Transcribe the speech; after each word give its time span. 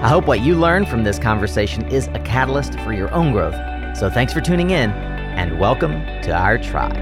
I 0.00 0.06
hope 0.06 0.28
what 0.28 0.42
you 0.42 0.54
learn 0.54 0.86
from 0.86 1.02
this 1.02 1.18
conversation 1.18 1.84
is 1.88 2.06
a 2.14 2.20
catalyst 2.20 2.78
for 2.80 2.92
your 2.92 3.12
own 3.12 3.32
growth. 3.32 3.56
So 3.96 4.08
thanks 4.08 4.32
for 4.32 4.40
tuning 4.40 4.70
in, 4.70 4.92
and 4.92 5.58
welcome 5.58 5.90
to 6.22 6.30
our 6.30 6.56
tribe. 6.56 6.94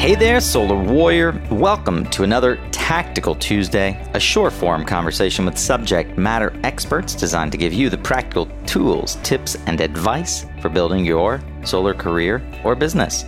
Hey 0.00 0.16
there, 0.16 0.40
Solar 0.40 0.74
Warrior. 0.74 1.40
Welcome 1.48 2.10
to 2.10 2.24
another 2.24 2.56
Tactical 2.72 3.36
Tuesday, 3.36 4.04
a 4.14 4.20
short 4.20 4.52
form 4.52 4.84
conversation 4.84 5.44
with 5.44 5.56
subject 5.56 6.18
matter 6.18 6.52
experts 6.64 7.14
designed 7.14 7.52
to 7.52 7.58
give 7.58 7.72
you 7.72 7.88
the 7.88 7.98
practical 7.98 8.46
tools, 8.66 9.14
tips, 9.22 9.56
and 9.68 9.80
advice 9.80 10.44
for 10.60 10.70
building 10.70 11.04
your 11.04 11.40
solar 11.62 11.94
career 11.94 12.42
or 12.64 12.74
business. 12.74 13.22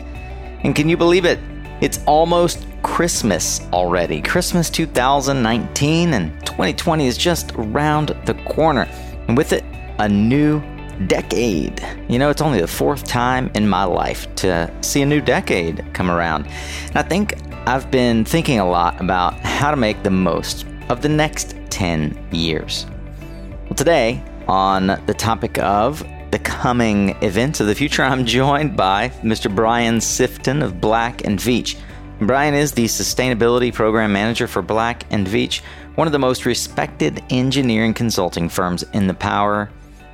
And 0.65 0.75
can 0.75 0.89
you 0.89 0.97
believe 0.97 1.27
it? 1.27 1.39
It's 1.81 2.01
almost 2.07 2.67
Christmas 2.93 3.63
already. 3.73 4.21
Christmas 4.21 4.69
2019 4.69 6.13
and 6.13 6.31
2020 6.45 7.07
is 7.07 7.17
just 7.17 7.51
around 7.53 8.09
the 8.27 8.35
corner. 8.45 8.87
And 9.29 9.35
with 9.35 9.55
it, 9.55 9.65
a 9.99 10.07
new 10.07 10.63
decade. 11.07 11.83
You 12.11 12.19
know, 12.19 12.29
it's 12.29 12.43
only 12.43 12.61
the 12.61 12.67
fourth 12.67 13.05
time 13.05 13.51
in 13.55 13.67
my 13.67 13.85
life 13.85 14.33
to 14.37 14.71
see 14.83 15.01
a 15.01 15.07
new 15.07 15.23
decade 15.23 15.83
come 15.95 16.11
around. 16.11 16.47
And 16.89 16.99
I 16.99 17.03
think 17.03 17.39
I've 17.67 17.91
been 17.91 18.27
thinking 18.27 18.59
a 18.59 18.69
lot 18.69 19.01
about 19.01 19.41
how 19.41 19.71
to 19.71 19.77
make 19.79 20.03
the 20.03 20.11
most 20.11 20.67
of 20.91 21.01
the 21.01 21.09
next 21.09 21.57
10 21.71 22.29
years. 22.31 22.85
Well, 23.65 23.75
today, 23.75 24.23
on 24.49 24.89
the 25.07 25.15
topic 25.15 25.59
of 25.61 26.07
the 26.31 26.41
coming 26.41 27.17
events 27.23 27.59
of 27.59 27.69
the 27.69 27.75
future, 27.75 28.03
I'm 28.03 28.27
joined 28.27 28.77
by 28.77 29.09
Mr. 29.23 29.53
Brian 29.53 29.97
Sifton 29.97 30.63
of 30.63 30.79
Black 30.79 31.25
and 31.25 31.39
Veatch. 31.39 31.79
Brian 32.27 32.55
is 32.55 32.73
the 32.73 32.85
Sustainability 32.85 33.73
Program 33.73 34.13
Manager 34.13 34.47
for 34.47 34.63
Black 34.63 35.05
and 35.11 35.27
Veatch, 35.27 35.61
one 35.95 36.07
of 36.07 36.13
the 36.13 36.19
most 36.19 36.47
respected 36.47 37.23
engineering 37.31 37.95
consulting 37.95 38.49
firms 38.49 38.83
in 38.93 39.07
the 39.07 39.15
power 39.15 39.71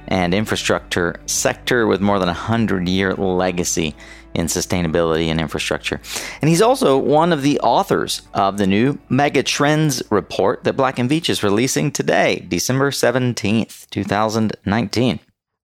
and 0.06 0.32
infrastructure 0.32 1.20
sector 1.26 1.86
with 1.86 2.00
more 2.00 2.18
than 2.18 2.28
a 2.28 2.32
100 2.32 2.88
year 2.88 3.14
legacy 3.14 3.94
in 4.34 4.46
sustainability 4.46 5.26
and 5.26 5.40
infrastructure. 5.40 6.00
And 6.40 6.48
he's 6.48 6.62
also 6.62 6.96
one 6.96 7.32
of 7.32 7.42
the 7.42 7.60
authors 7.60 8.22
of 8.32 8.58
the 8.58 8.66
new 8.66 8.98
Mega 9.08 9.42
Trends 9.42 10.02
report 10.10 10.64
that 10.64 10.76
Black 10.76 10.98
and 10.98 11.10
Veatch 11.10 11.28
is 11.28 11.42
releasing 11.42 11.90
today, 11.90 12.46
December 12.48 12.90
17th, 12.90 13.88
2019. 13.90 15.20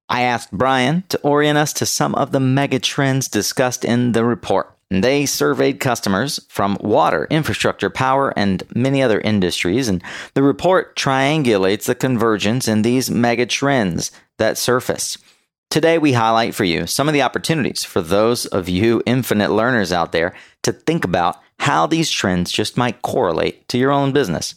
I 0.09 0.23
asked 0.23 0.53
Brian 0.53 1.05
to 1.09 1.21
orient 1.21 1.59
us 1.59 1.73
to 1.75 1.87
some 1.87 2.15
of 2.15 2.33
the 2.33 2.41
mega 2.41 2.79
trends 2.79 3.29
discussed 3.29 3.85
in 3.85 4.13
the 4.13 4.25
report. 4.25 4.74
They 4.91 5.27
surveyed 5.27 5.81
customers 5.81 6.41
from 6.49 6.79
water, 6.81 7.27
infrastructure, 7.31 7.91
power, 7.91 8.33
and 8.37 8.63
many 8.75 9.03
other 9.03 9.21
industries, 9.21 9.89
and 9.89 10.03
the 10.35 10.43
report 10.43 10.97
triangulates 10.97 11.85
the 11.85 11.95
convergence 11.95 12.69
in 12.69 12.83
these 12.83 13.11
mega 13.11 13.47
trends 13.47 14.13
that 14.39 14.59
surface. 14.59 15.19
Today, 15.71 15.99
we 15.99 16.13
highlight 16.13 16.55
for 16.55 16.65
you 16.65 16.87
some 16.87 17.09
of 17.09 17.15
the 17.15 17.23
opportunities 17.23 17.83
for 17.83 18.01
those 18.01 18.47
of 18.47 18.69
you 18.69 19.03
infinite 19.07 19.51
learners 19.51 19.93
out 19.93 20.13
there 20.13 20.35
to 20.63 20.73
think 20.73 21.05
about 21.05 21.41
how 21.59 21.87
these 21.87 22.11
trends 22.11 22.53
just 22.53 22.77
might 22.77 23.03
correlate 23.03 23.67
to 23.69 23.79
your 23.79 23.91
own 23.91 24.13
business. 24.13 24.55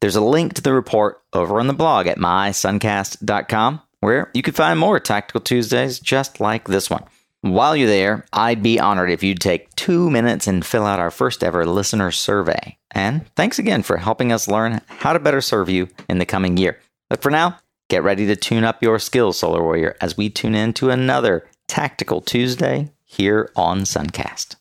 There's 0.00 0.16
a 0.16 0.20
link 0.20 0.54
to 0.54 0.62
the 0.62 0.72
report 0.72 1.22
over 1.32 1.58
on 1.60 1.66
the 1.66 1.72
blog 1.72 2.06
at 2.06 2.18
mysuncast.com 2.18 3.82
where 4.00 4.30
you 4.32 4.42
can 4.42 4.54
find 4.54 4.78
more 4.78 4.98
Tactical 4.98 5.40
Tuesdays 5.40 6.00
just 6.00 6.40
like 6.40 6.68
this 6.68 6.88
one. 6.88 7.04
While 7.42 7.74
you're 7.74 7.88
there, 7.88 8.26
I'd 8.34 8.62
be 8.62 8.78
honored 8.78 9.10
if 9.10 9.22
you'd 9.22 9.40
take 9.40 9.74
two 9.74 10.10
minutes 10.10 10.46
and 10.46 10.64
fill 10.64 10.84
out 10.84 11.00
our 11.00 11.10
first 11.10 11.42
ever 11.42 11.64
listener 11.64 12.10
survey. 12.10 12.76
And 12.90 13.26
thanks 13.34 13.58
again 13.58 13.82
for 13.82 13.96
helping 13.96 14.30
us 14.30 14.46
learn 14.46 14.82
how 14.86 15.14
to 15.14 15.18
better 15.18 15.40
serve 15.40 15.70
you 15.70 15.88
in 16.06 16.18
the 16.18 16.26
coming 16.26 16.58
year. 16.58 16.78
But 17.08 17.22
for 17.22 17.30
now, 17.30 17.58
get 17.88 18.02
ready 18.02 18.26
to 18.26 18.36
tune 18.36 18.62
up 18.62 18.82
your 18.82 18.98
skills, 18.98 19.38
Solar 19.38 19.62
Warrior, 19.62 19.96
as 20.02 20.18
we 20.18 20.28
tune 20.28 20.54
in 20.54 20.74
to 20.74 20.90
another 20.90 21.48
Tactical 21.66 22.20
Tuesday 22.20 22.90
here 23.06 23.50
on 23.56 23.80
Suncast. 23.82 24.56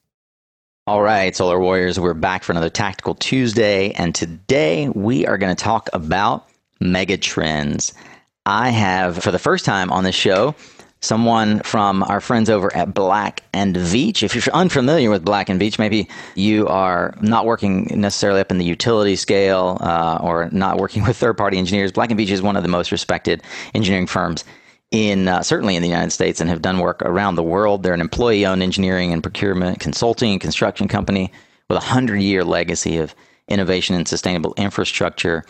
All 0.88 1.02
right, 1.02 1.36
Solar 1.36 1.60
Warriors, 1.60 2.00
we're 2.00 2.14
back 2.14 2.44
for 2.44 2.54
another 2.54 2.70
Tactical 2.70 3.16
Tuesday, 3.16 3.92
and 3.92 4.16
today 4.16 4.88
we 4.88 5.26
are 5.26 5.38
going 5.38 5.54
to 5.54 5.64
talk 5.64 5.90
about 5.92 6.48
mega 6.80 7.18
trends. 7.18 7.94
I 8.46 8.70
have, 8.70 9.22
for 9.22 9.32
the 9.32 9.38
first 9.38 9.66
time 9.66 9.92
on 9.92 10.06
this 10.06 10.16
show, 10.16 10.56
someone 11.02 11.62
from 11.62 12.04
our 12.04 12.20
friends 12.20 12.50
over 12.50 12.76
at 12.76 12.94
Black 12.94 13.44
and 13.54 13.76
Veatch. 13.76 14.22
If 14.22 14.36
you're 14.36 14.54
unfamiliar 14.54 15.10
with 15.10 15.24
Black 15.24 15.50
and 15.50 15.60
Veatch, 15.60 15.80
maybe 15.80 16.10
you 16.36 16.68
are 16.68 17.16
not 17.22 17.46
working 17.46 17.90
necessarily 17.96 18.42
up 18.42 18.52
in 18.52 18.58
the 18.58 18.66
utility 18.66 19.16
scale 19.16 19.78
uh, 19.82 20.20
or 20.22 20.50
not 20.52 20.78
working 20.78 21.04
with 21.08 21.18
third 21.18 21.38
party 21.38 21.58
engineers. 21.58 21.92
Black 21.92 22.12
and 22.12 22.20
Veatch 22.20 22.30
is 22.30 22.42
one 22.42 22.58
of 22.58 22.64
the 22.64 22.70
most 22.70 22.92
respected 22.92 23.42
engineering 23.74 24.08
firms 24.08 24.44
in 24.92 25.28
uh, 25.28 25.42
certainly 25.44 25.76
in 25.76 25.82
the 25.82 25.88
United 25.88 26.12
States 26.12 26.42
and 26.42 26.50
have 26.50 26.62
done 26.62 26.80
work 26.80 27.02
around 27.04 27.36
the 27.36 27.44
world. 27.44 27.84
They're 27.84 27.94
an 27.94 28.02
employee 28.02 28.46
owned 28.46 28.64
engineering 28.64 29.14
and 29.14 29.22
procurement 29.22 29.80
consulting 29.80 30.32
and 30.32 30.42
construction 30.42 30.88
company 30.88 31.32
with 31.70 31.78
a 31.78 31.82
hundred 31.82 32.22
year 32.22 32.44
legacy 32.44 32.98
of 32.98 33.14
innovation 33.48 33.96
and 33.96 34.08
sustainable 34.08 34.54
infrastructure 34.58 35.46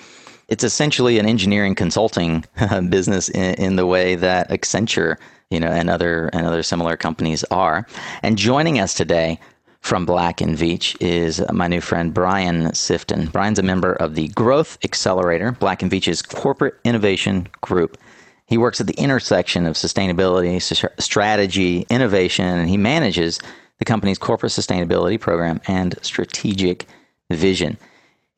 it's 0.49 0.63
essentially 0.63 1.19
an 1.19 1.25
engineering 1.25 1.75
consulting 1.75 2.43
business 2.89 3.29
in, 3.29 3.53
in, 3.55 3.75
the 3.75 3.85
way 3.85 4.15
that 4.15 4.49
Accenture, 4.49 5.17
you 5.49 5.59
know, 5.59 5.67
and 5.67 5.89
other 5.89 6.29
and 6.33 6.45
other 6.45 6.63
similar 6.63 6.97
companies 6.97 7.43
are. 7.45 7.85
And 8.23 8.37
joining 8.37 8.79
us 8.79 8.93
today 8.93 9.39
from 9.81 10.05
Black 10.05 10.41
and 10.41 10.57
Veatch 10.57 10.97
is 10.99 11.41
my 11.53 11.67
new 11.67 11.81
friend 11.81 12.13
Brian 12.13 12.63
Sifton. 12.71 13.31
Brian's 13.31 13.59
a 13.59 13.63
member 13.63 13.93
of 13.93 14.15
the 14.15 14.27
Growth 14.29 14.77
Accelerator, 14.83 15.51
Black 15.53 15.81
and 15.81 15.91
Veatch's 15.91 16.21
corporate 16.21 16.75
innovation 16.83 17.47
group. 17.61 17.97
He 18.45 18.57
works 18.57 18.81
at 18.81 18.87
the 18.87 18.99
intersection 18.99 19.67
of 19.67 19.75
sustainability, 19.75 20.59
strategy, 20.99 21.85
innovation, 21.89 22.45
and 22.45 22.67
he 22.67 22.77
manages 22.77 23.39
the 23.77 23.85
company's 23.85 24.17
corporate 24.17 24.51
sustainability 24.51 25.19
program 25.19 25.61
and 25.67 25.95
strategic 26.01 26.87
vision. 27.29 27.77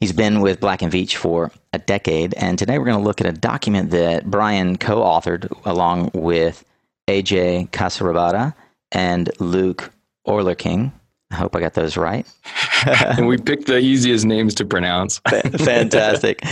He's 0.02 0.14
been 0.14 0.42
with 0.42 0.60
Black 0.60 0.82
and 0.82 0.92
Veatch 0.92 1.16
for 1.16 1.52
a 1.74 1.78
decade, 1.78 2.34
and 2.34 2.58
today 2.58 2.80
we're 2.80 2.86
going 2.86 2.98
to 2.98 3.04
look 3.04 3.22
at 3.22 3.28
a 3.28 3.32
document 3.32 3.92
that 3.92 4.26
Brian 4.26 4.76
co-authored 4.76 5.48
along 5.64 6.10
with 6.16 6.66
AJ 7.08 7.70
Casarabata 7.70 8.56
and 8.92 9.30
Luke 9.40 9.94
Oerlikon. 10.28 10.92
I 11.30 11.36
hope 11.36 11.56
I 11.56 11.60
got 11.60 11.76
those 11.76 11.98
right. 11.98 12.26
and 12.88 13.28
we 13.28 13.38
picked 13.38 13.68
the 13.68 13.78
easiest 13.78 14.26
names 14.26 14.56
to 14.56 14.66
pronounce. 14.66 15.20
Fantastic. 15.20 16.44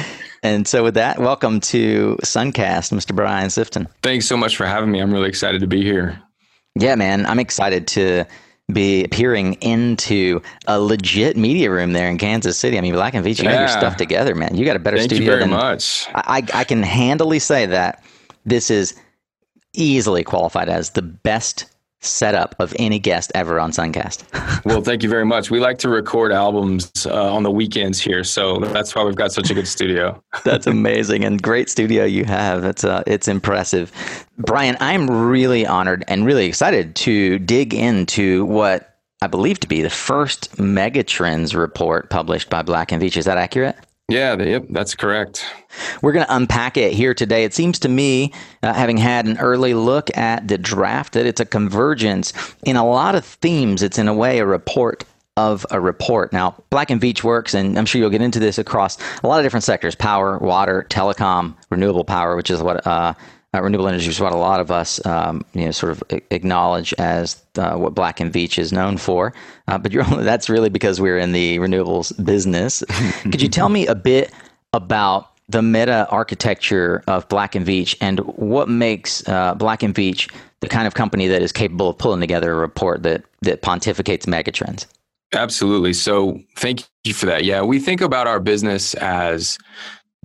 And 0.44 0.68
so, 0.68 0.84
with 0.84 0.94
that, 0.94 1.18
welcome 1.18 1.60
to 1.62 2.20
Suncast, 2.22 2.94
Mr. 2.94 3.16
Brian 3.16 3.48
Sifton. 3.48 3.88
Thanks 4.04 4.28
so 4.28 4.38
much 4.38 4.58
for 4.58 4.68
having 4.68 4.92
me. 4.92 5.00
I'm 5.00 5.12
really 5.12 5.28
excited 5.28 5.60
to 5.62 5.68
be 5.68 5.81
here. 5.81 6.22
Yeah, 6.76 6.94
man. 6.94 7.26
I'm 7.26 7.40
excited 7.40 7.88
to 7.88 8.26
be 8.72 9.07
peering 9.09 9.53
into 9.56 10.41
a 10.68 10.80
legit 10.80 11.35
media 11.38 11.72
room 11.72 11.94
there 11.94 12.09
in 12.09 12.18
Kansas 12.18 12.57
City. 12.57 12.78
I 12.78 12.81
mean, 12.81 12.94
Black 12.94 13.13
and 13.13 13.25
Veatch, 13.25 13.40
you 13.40 13.46
yeah. 13.46 13.56
got 13.56 13.59
your 13.59 13.68
stuff 13.69 13.97
together, 13.97 14.35
man. 14.35 14.56
You 14.56 14.66
got 14.66 14.75
a 14.75 14.80
better 14.80 14.97
Thank 14.97 15.12
studio. 15.12 15.25
You 15.25 15.31
very 15.31 15.41
than, 15.41 15.52
much. 15.52 16.07
I, 16.13 16.46
I 16.53 16.63
can 16.63 16.84
handily 16.84 17.39
say 17.39 17.66
that 17.66 18.04
this 18.45 18.69
is 18.69 18.94
easily 19.74 20.24
qualified 20.24 20.69
as 20.69 20.92
the 20.92 21.01
best 21.01 21.66
setup 22.01 22.56
of 22.60 22.74
any 22.80 23.00
guest 23.00 23.31
ever 23.36 23.60
on 23.60 23.72
Suncast. 23.72 24.24
well, 24.66 24.81
thank 24.81 25.04
you 25.04 25.10
very 25.10 25.25
much. 25.25 25.51
We 25.51 25.60
like 25.60 25.78
to 25.80 25.90
record 25.90 26.31
albums 26.31 26.92
uh, 27.06 27.34
on 27.34 27.44
the 27.44 27.51
weekends 27.51 28.00
here, 28.00 28.24
so 28.24 28.57
that's 28.60 28.96
why 28.96 29.04
we've 29.04 29.16
got 29.16 29.31
such 29.31 29.50
a 29.50 29.54
good 29.54 29.68
studio. 29.68 30.22
that's 30.44 30.68
amazing 30.68 31.24
and 31.24 31.42
great 31.42 31.69
studio 31.69 32.06
you 32.06 32.25
have. 32.25 32.63
It's 32.63 32.84
uh, 32.84 33.04
it's 33.06 33.28
impressive. 33.28 33.92
Brian, 34.38 34.78
I'm 34.80 35.10
really 35.10 35.66
honored 35.66 36.04
and 36.07 36.25
really 36.25 36.46
excited 36.46 36.96
to 36.98 37.40
dig 37.40 37.74
into 37.74 38.46
what 38.46 38.98
I 39.22 39.28
believe 39.28 39.60
to 39.62 39.68
be 39.68 39.81
the 39.81 39.90
first 39.90 40.56
Megatrends 40.56 41.54
report 41.54 42.10
published 42.10 42.50
by 42.50 42.62
Black 42.62 42.92
and 42.92 43.01
Veatch. 43.01 43.18
Is 43.18 43.25
that 43.25 43.38
accurate? 43.38 43.75
Yeah, 44.10 44.42
yep, 44.42 44.66
that's 44.70 44.96
correct. 44.96 45.46
We're 46.02 46.14
going 46.14 46.26
to 46.26 46.36
unpack 46.36 46.78
it 46.78 46.94
here 46.94 47.14
today. 47.14 47.44
It 47.44 47.54
seems 47.54 47.78
to 47.80 47.90
me, 47.90 48.34
uh, 48.64 48.74
having 48.74 48.98
had 48.98 49.28
an 49.28 49.38
early 49.38 49.76
look 49.76 50.16
at 50.18 50.48
the 50.48 50.58
draft, 50.58 51.14
that 51.14 51.28
it's 51.28 51.40
a 51.40 51.46
convergence 51.46 52.34
in 52.64 52.76
a 52.76 52.86
lot 52.86 53.14
of 53.14 53.24
themes. 53.24 53.84
It's 53.84 54.00
in 54.00 54.08
a 54.08 54.14
way 54.14 54.40
a 54.40 54.46
report 54.46 55.06
of 55.38 55.66
a 55.72 55.80
report. 55.80 56.34
Now, 56.34 56.56
Black 56.70 56.90
and 56.90 57.00
Veatch 57.00 57.24
works, 57.24 57.54
and 57.54 57.78
I'm 57.78 57.86
sure 57.86 58.02
you'll 58.02 58.10
get 58.10 58.22
into 58.22 58.40
this 58.40 58.58
across 58.58 58.98
a 59.24 59.28
lot 59.28 59.40
of 59.40 59.46
different 59.46 59.64
sectors: 59.64 59.96
power, 59.96 60.38
water, 60.40 60.86
telecom, 60.90 61.56
renewable 61.70 62.04
power, 62.04 62.36
which 62.36 62.50
is 62.50 62.62
what 62.62 62.86
uh, 62.86 63.14
uh, 63.54 63.62
renewable 63.62 63.88
energy 63.88 64.10
is 64.10 64.19
what 64.19 64.31
a 64.31 64.38
lot 64.38 64.60
of 64.60 64.69
us, 64.69 65.04
um, 65.06 65.44
you 65.54 65.66
know, 65.66 65.72
sort 65.72 65.92
of 65.92 66.04
acknowledge 66.30 66.94
as 67.00 67.42
uh, 67.57 67.75
what 67.75 67.96
Black 67.96 68.19
and 68.19 68.31
Veatch 68.31 68.60
is 68.60 68.72
known 68.72 68.98
for. 68.98 69.34
Uh, 69.68 69.78
but 69.78 69.96
only, 69.96 70.24
that's 70.24 70.50
really 70.50 70.69
because 70.69 71.01
we're 71.01 71.18
in 71.18 71.31
the 71.31 71.57
renewables 71.57 72.13
business. 72.24 72.84
Could 73.24 73.42
you 73.42 73.50
tell 73.50 73.69
me 73.69 73.88
a 73.88 73.96
bit 73.96 74.31
about 74.74 75.31
the 75.50 75.63
meta 75.63 76.07
architecture 76.12 77.04
of 77.07 77.28
Black 77.28 77.56
and 77.56 77.66
Veatch 77.66 77.96
and 78.01 78.19
what 78.19 78.69
makes 78.69 79.28
uh, 79.28 79.56
Black 79.56 79.81
and 79.81 79.96
Veatch 79.96 80.31
the 80.60 80.68
kind 80.68 80.86
of 80.86 80.94
company 80.94 81.28
that 81.28 81.42
is 81.42 81.51
capable 81.51 81.90
of 81.90 81.98
pulling 81.98 82.19
together 82.19 82.51
a 82.51 82.56
report 82.56 83.01
that 83.04 83.24
that 83.42 83.63
pontificates 83.63 84.25
megatrends? 84.25 84.86
Absolutely. 85.34 85.94
So, 85.94 86.40
thank 86.56 86.84
you 87.04 87.13
for 87.13 87.25
that. 87.28 87.46
Yeah, 87.46 87.62
we 87.62 87.80
think 87.80 88.01
about 88.01 88.28
our 88.28 88.40
business 88.40 88.94
as 88.96 89.57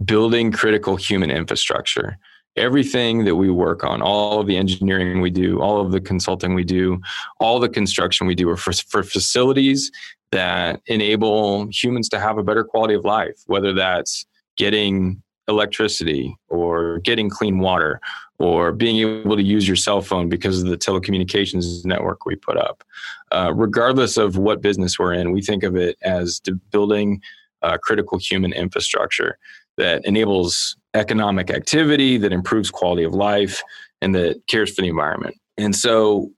building 0.05 0.51
critical 0.51 0.97
human 0.97 1.31
infrastructure 1.31 2.19
everything 2.57 3.25
that 3.25 3.37
we 3.37 3.51
work 3.51 3.85
on, 3.85 4.01
all 4.01 4.41
of 4.41 4.47
the 4.47 4.57
engineering 4.57 5.21
we 5.21 5.31
do, 5.31 5.61
all 5.61 5.81
of 5.81 5.93
the 5.93 6.01
consulting 6.01 6.55
we 6.55 6.65
do, 6.65 7.01
all 7.41 7.59
the 7.59 7.69
construction 7.69 8.27
we 8.27 8.35
do 8.35 8.49
are 8.49 8.57
for, 8.57 8.73
for 8.73 9.03
facilities 9.03 9.91
that 10.31 10.81
enable 10.87 11.69
humans 11.71 12.09
to 12.09 12.19
have 12.19 12.39
a 12.39 12.43
better 12.43 12.65
quality 12.65 12.95
of 12.95 13.05
life, 13.05 13.43
whether 13.47 13.73
that's 13.73 14.27
getting 14.57 15.23
electricity 15.49 16.37
or 16.49 16.99
getting 17.01 17.29
clean 17.29 17.59
water 17.59 18.01
or 18.39 18.73
being 18.73 18.97
able 18.97 19.37
to 19.37 19.43
use 19.43 19.67
your 19.67 19.77
cell 19.77 20.01
phone 20.01 20.29
because 20.29 20.63
of 20.63 20.69
the 20.69 20.77
telecommunications 20.77 21.85
network 21.85 22.25
we 22.25 22.35
put 22.35 22.57
up. 22.57 22.83
Uh, 23.31 23.53
regardless 23.55 24.17
of 24.17 24.37
what 24.37 24.61
business 24.61 24.99
we're 24.99 25.13
in, 25.13 25.33
we 25.33 25.43
think 25.43 25.63
of 25.63 25.77
it 25.77 25.97
as 26.03 26.41
building 26.71 27.21
uh, 27.63 27.79
critical 27.79 28.19
human 28.19 28.53
infrastructure 28.53 29.39
that 29.77 30.05
enables 30.05 30.77
economic 30.95 31.51
activity, 31.51 32.17
that 32.19 32.33
improves 32.33 32.71
quality 32.71 33.05
of 33.05 33.15
life, 33.15 33.63
and 34.01 34.15
that 34.15 34.41
cares 34.47 34.75
for 34.75 34.83
the 34.83 34.89
environment. 34.89 35.37
And 35.57 35.75
so 35.75 36.31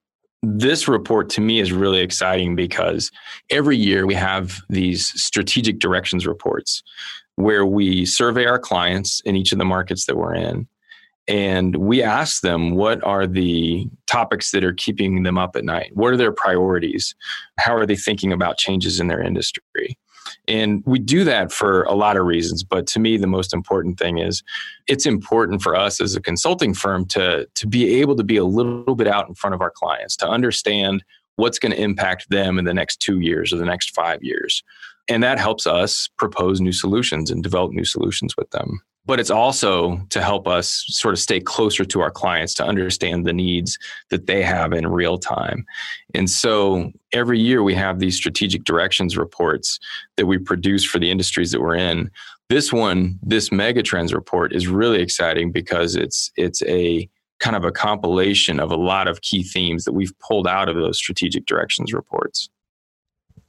this 0.43 0.87
report 0.87 1.31
to 1.31 1.41
me 1.41 1.61
is 1.61 1.73
really 1.73 2.00
exciting 2.00 2.56
because 2.56 3.11
every 3.50 3.76
year 3.76 4.06
we 4.06 4.14
have 4.14 4.61
these 4.69 5.08
strategic 5.20 5.79
directions 5.79 6.26
reports 6.26 6.82
where 7.37 7.67
we 7.67 8.06
survey 8.06 8.47
our 8.47 8.58
clients 8.58 9.20
in 9.25 9.37
each 9.37 9.53
of 9.53 9.58
the 9.58 9.64
markets 9.64 10.06
that 10.06 10.17
we're 10.17 10.35
in 10.35 10.67
and 11.29 11.76
we 11.76 12.02
ask 12.02 12.43
them 12.43 12.73
what 12.73 13.02
are 13.05 13.26
the 13.26 13.88
topics 14.06 14.52
that 14.52 14.62
are 14.62 14.73
keeping 14.73 15.25
them 15.25 15.37
up 15.37 15.56
at 15.56 15.64
night? 15.64 15.91
What 15.94 16.12
are 16.12 16.17
their 16.17 16.32
priorities? 16.32 17.14
How 17.59 17.75
are 17.75 17.87
they 17.87 17.97
thinking 17.97 18.32
about 18.32 18.59
changes 18.59 19.00
in 19.00 19.09
their 19.09 19.20
industry 19.20 19.99
and 20.49 20.83
we 20.87 20.99
do 20.99 21.25
that 21.25 21.53
for 21.53 21.83
a 21.85 21.94
lot 21.94 22.17
of 22.17 22.27
reasons. 22.27 22.62
But 22.62 22.87
to 22.88 23.00
me, 23.00 23.17
the 23.17 23.27
most 23.27 23.53
important 23.53 23.99
thing 23.99 24.19
is 24.19 24.43
it's 24.87 25.06
important 25.06 25.62
for 25.62 25.75
us 25.75 26.00
as 26.00 26.15
a 26.15 26.21
consulting 26.21 26.75
firm 26.75 27.05
to, 27.06 27.49
to 27.55 27.67
be 27.67 28.00
able 28.00 28.17
to 28.17 28.25
be 28.25 28.37
a 28.37 28.44
little 28.44 28.94
bit 28.94 29.09
out 29.09 29.29
in 29.29 29.35
front 29.35 29.55
of 29.55 29.61
our 29.61 29.71
clients, 29.71 30.17
to 30.19 30.29
understand 30.29 31.05
what's 31.37 31.59
going 31.59 31.73
to 31.73 31.81
impact 31.81 32.31
them 32.31 32.59
in 32.59 32.65
the 32.65 32.75
next 32.75 33.00
two 33.00 33.21
years 33.21 33.53
or 33.53 33.56
the 33.56 33.65
next 33.65 33.94
five 33.94 34.23
years. 34.23 34.62
And 35.09 35.23
that 35.23 35.38
helps 35.38 35.67
us 35.67 36.09
propose 36.17 36.61
new 36.61 36.73
solutions 36.73 37.31
and 37.31 37.43
develop 37.43 37.73
new 37.73 37.85
solutions 37.85 38.37
with 38.37 38.50
them 38.50 38.81
but 39.06 39.20
it's 39.20 39.31
also 39.31 39.99
to 40.11 40.20
help 40.20 40.47
us 40.47 40.85
sort 40.88 41.14
of 41.14 41.19
stay 41.19 41.41
closer 41.41 41.85
to 41.85 42.00
our 42.00 42.11
clients 42.11 42.53
to 42.55 42.64
understand 42.64 43.25
the 43.25 43.32
needs 43.32 43.79
that 44.11 44.26
they 44.26 44.43
have 44.43 44.73
in 44.73 44.87
real 44.88 45.17
time. 45.17 45.64
And 46.14 46.29
so 46.29 46.93
every 47.12 47.38
year 47.38 47.62
we 47.62 47.75
have 47.75 48.00
these 48.00 48.17
strategic 48.17 48.64
directions 48.64 49.17
reports 49.17 49.79
that 50.17 50.26
we 50.26 50.38
produce 50.38 50.85
for 50.85 50.99
the 50.99 51.11
industries 51.11 51.53
that 51.53 51.61
we're 51.61 51.76
in. 51.76 52.11
This 52.49 52.73
one, 52.73 53.19
this 53.23 53.50
megatrends 53.50 54.12
report 54.12 54.53
is 54.53 54.67
really 54.67 55.00
exciting 55.00 55.52
because 55.52 55.97
it's 55.97 56.31
it's 56.37 56.62
a 56.62 57.09
kind 57.38 57.56
of 57.56 57.64
a 57.64 57.73
compilation 57.73 58.61
of 58.61 58.70
a 58.70 58.76
lot 58.76 59.09
of 59.09 59.20
key 59.20 59.43
themes 59.43 59.85
that 59.85 59.93
we've 59.93 60.17
pulled 60.20 60.47
out 60.47 60.69
of 60.69 60.76
those 60.76 60.97
strategic 60.97 61.47
directions 61.47 61.93
reports. 61.93 62.49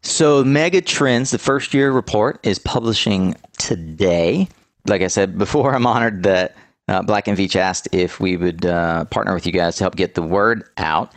So, 0.01 0.43
Megatrends, 0.43 1.31
the 1.31 1.37
first 1.37 1.73
year 1.73 1.91
report, 1.91 2.39
is 2.43 2.59
publishing 2.59 3.35
today 3.57 4.47
like 4.87 5.01
I 5.01 5.07
said 5.07 5.37
before, 5.37 5.75
I'm 5.75 5.87
honored 5.87 6.23
that 6.23 6.55
uh, 6.87 7.01
Black 7.01 7.27
and 7.27 7.37
Veatch 7.37 7.55
asked 7.55 7.87
if 7.91 8.19
we 8.19 8.37
would 8.37 8.65
uh, 8.65 9.05
partner 9.05 9.33
with 9.33 9.45
you 9.45 9.51
guys 9.51 9.75
to 9.77 9.83
help 9.83 9.95
get 9.95 10.15
the 10.15 10.21
word 10.21 10.63
out. 10.77 11.11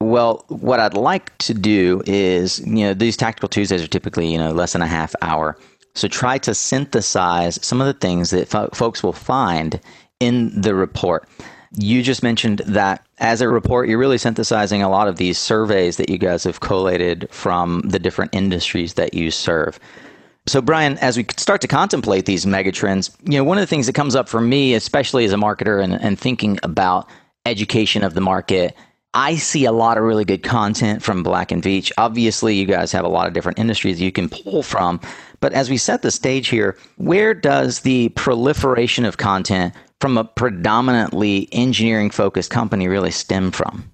Well, 0.00 0.44
what 0.48 0.80
I'd 0.80 0.94
like 0.94 1.36
to 1.38 1.54
do 1.54 2.02
is, 2.06 2.60
you 2.60 2.84
know, 2.84 2.94
these 2.94 3.16
tactical 3.16 3.48
Tuesdays 3.48 3.82
are 3.82 3.88
typically, 3.88 4.30
you 4.30 4.38
know, 4.38 4.52
less 4.52 4.72
than 4.72 4.82
a 4.82 4.86
half 4.86 5.14
hour. 5.22 5.56
So 5.94 6.08
try 6.08 6.38
to 6.38 6.54
synthesize 6.54 7.58
some 7.64 7.80
of 7.80 7.86
the 7.86 7.94
things 7.94 8.30
that 8.30 8.48
fo- 8.48 8.68
folks 8.74 9.02
will 9.02 9.12
find 9.12 9.80
in 10.20 10.60
the 10.60 10.74
report. 10.74 11.28
You 11.76 12.02
just 12.02 12.22
mentioned 12.22 12.58
that 12.66 13.04
as 13.18 13.40
a 13.40 13.48
report, 13.48 13.88
you're 13.88 13.98
really 13.98 14.18
synthesizing 14.18 14.82
a 14.82 14.88
lot 14.88 15.08
of 15.08 15.16
these 15.16 15.38
surveys 15.38 15.96
that 15.96 16.08
you 16.08 16.18
guys 16.18 16.44
have 16.44 16.60
collated 16.60 17.28
from 17.30 17.80
the 17.82 17.98
different 17.98 18.34
industries 18.34 18.94
that 18.94 19.14
you 19.14 19.30
serve. 19.30 19.78
So, 20.46 20.60
Brian, 20.60 20.98
as 20.98 21.16
we 21.16 21.24
start 21.36 21.62
to 21.62 21.68
contemplate 21.68 22.26
these 22.26 22.44
megatrends, 22.44 23.14
you 23.24 23.38
know, 23.38 23.44
one 23.44 23.56
of 23.56 23.62
the 23.62 23.66
things 23.66 23.86
that 23.86 23.94
comes 23.94 24.14
up 24.14 24.28
for 24.28 24.42
me, 24.42 24.74
especially 24.74 25.24
as 25.24 25.32
a 25.32 25.36
marketer 25.36 25.82
and, 25.82 25.94
and 25.94 26.18
thinking 26.18 26.58
about 26.62 27.08
education 27.46 28.04
of 28.04 28.12
the 28.12 28.20
market, 28.20 28.76
I 29.14 29.36
see 29.36 29.64
a 29.64 29.72
lot 29.72 29.96
of 29.96 30.04
really 30.04 30.24
good 30.24 30.42
content 30.42 31.02
from 31.02 31.22
Black 31.22 31.50
and 31.50 31.62
Veatch. 31.62 31.92
Obviously, 31.96 32.56
you 32.56 32.66
guys 32.66 32.92
have 32.92 33.04
a 33.04 33.08
lot 33.08 33.26
of 33.26 33.32
different 33.32 33.58
industries 33.58 34.00
you 34.00 34.12
can 34.12 34.28
pull 34.28 34.62
from. 34.62 35.00
But 35.40 35.54
as 35.54 35.70
we 35.70 35.78
set 35.78 36.02
the 36.02 36.10
stage 36.10 36.48
here, 36.48 36.76
where 36.96 37.32
does 37.32 37.80
the 37.80 38.10
proliferation 38.10 39.06
of 39.06 39.16
content 39.16 39.72
from 40.00 40.18
a 40.18 40.24
predominantly 40.24 41.48
engineering 41.52 42.10
focused 42.10 42.50
company 42.50 42.86
really 42.88 43.12
stem 43.12 43.50
from? 43.50 43.90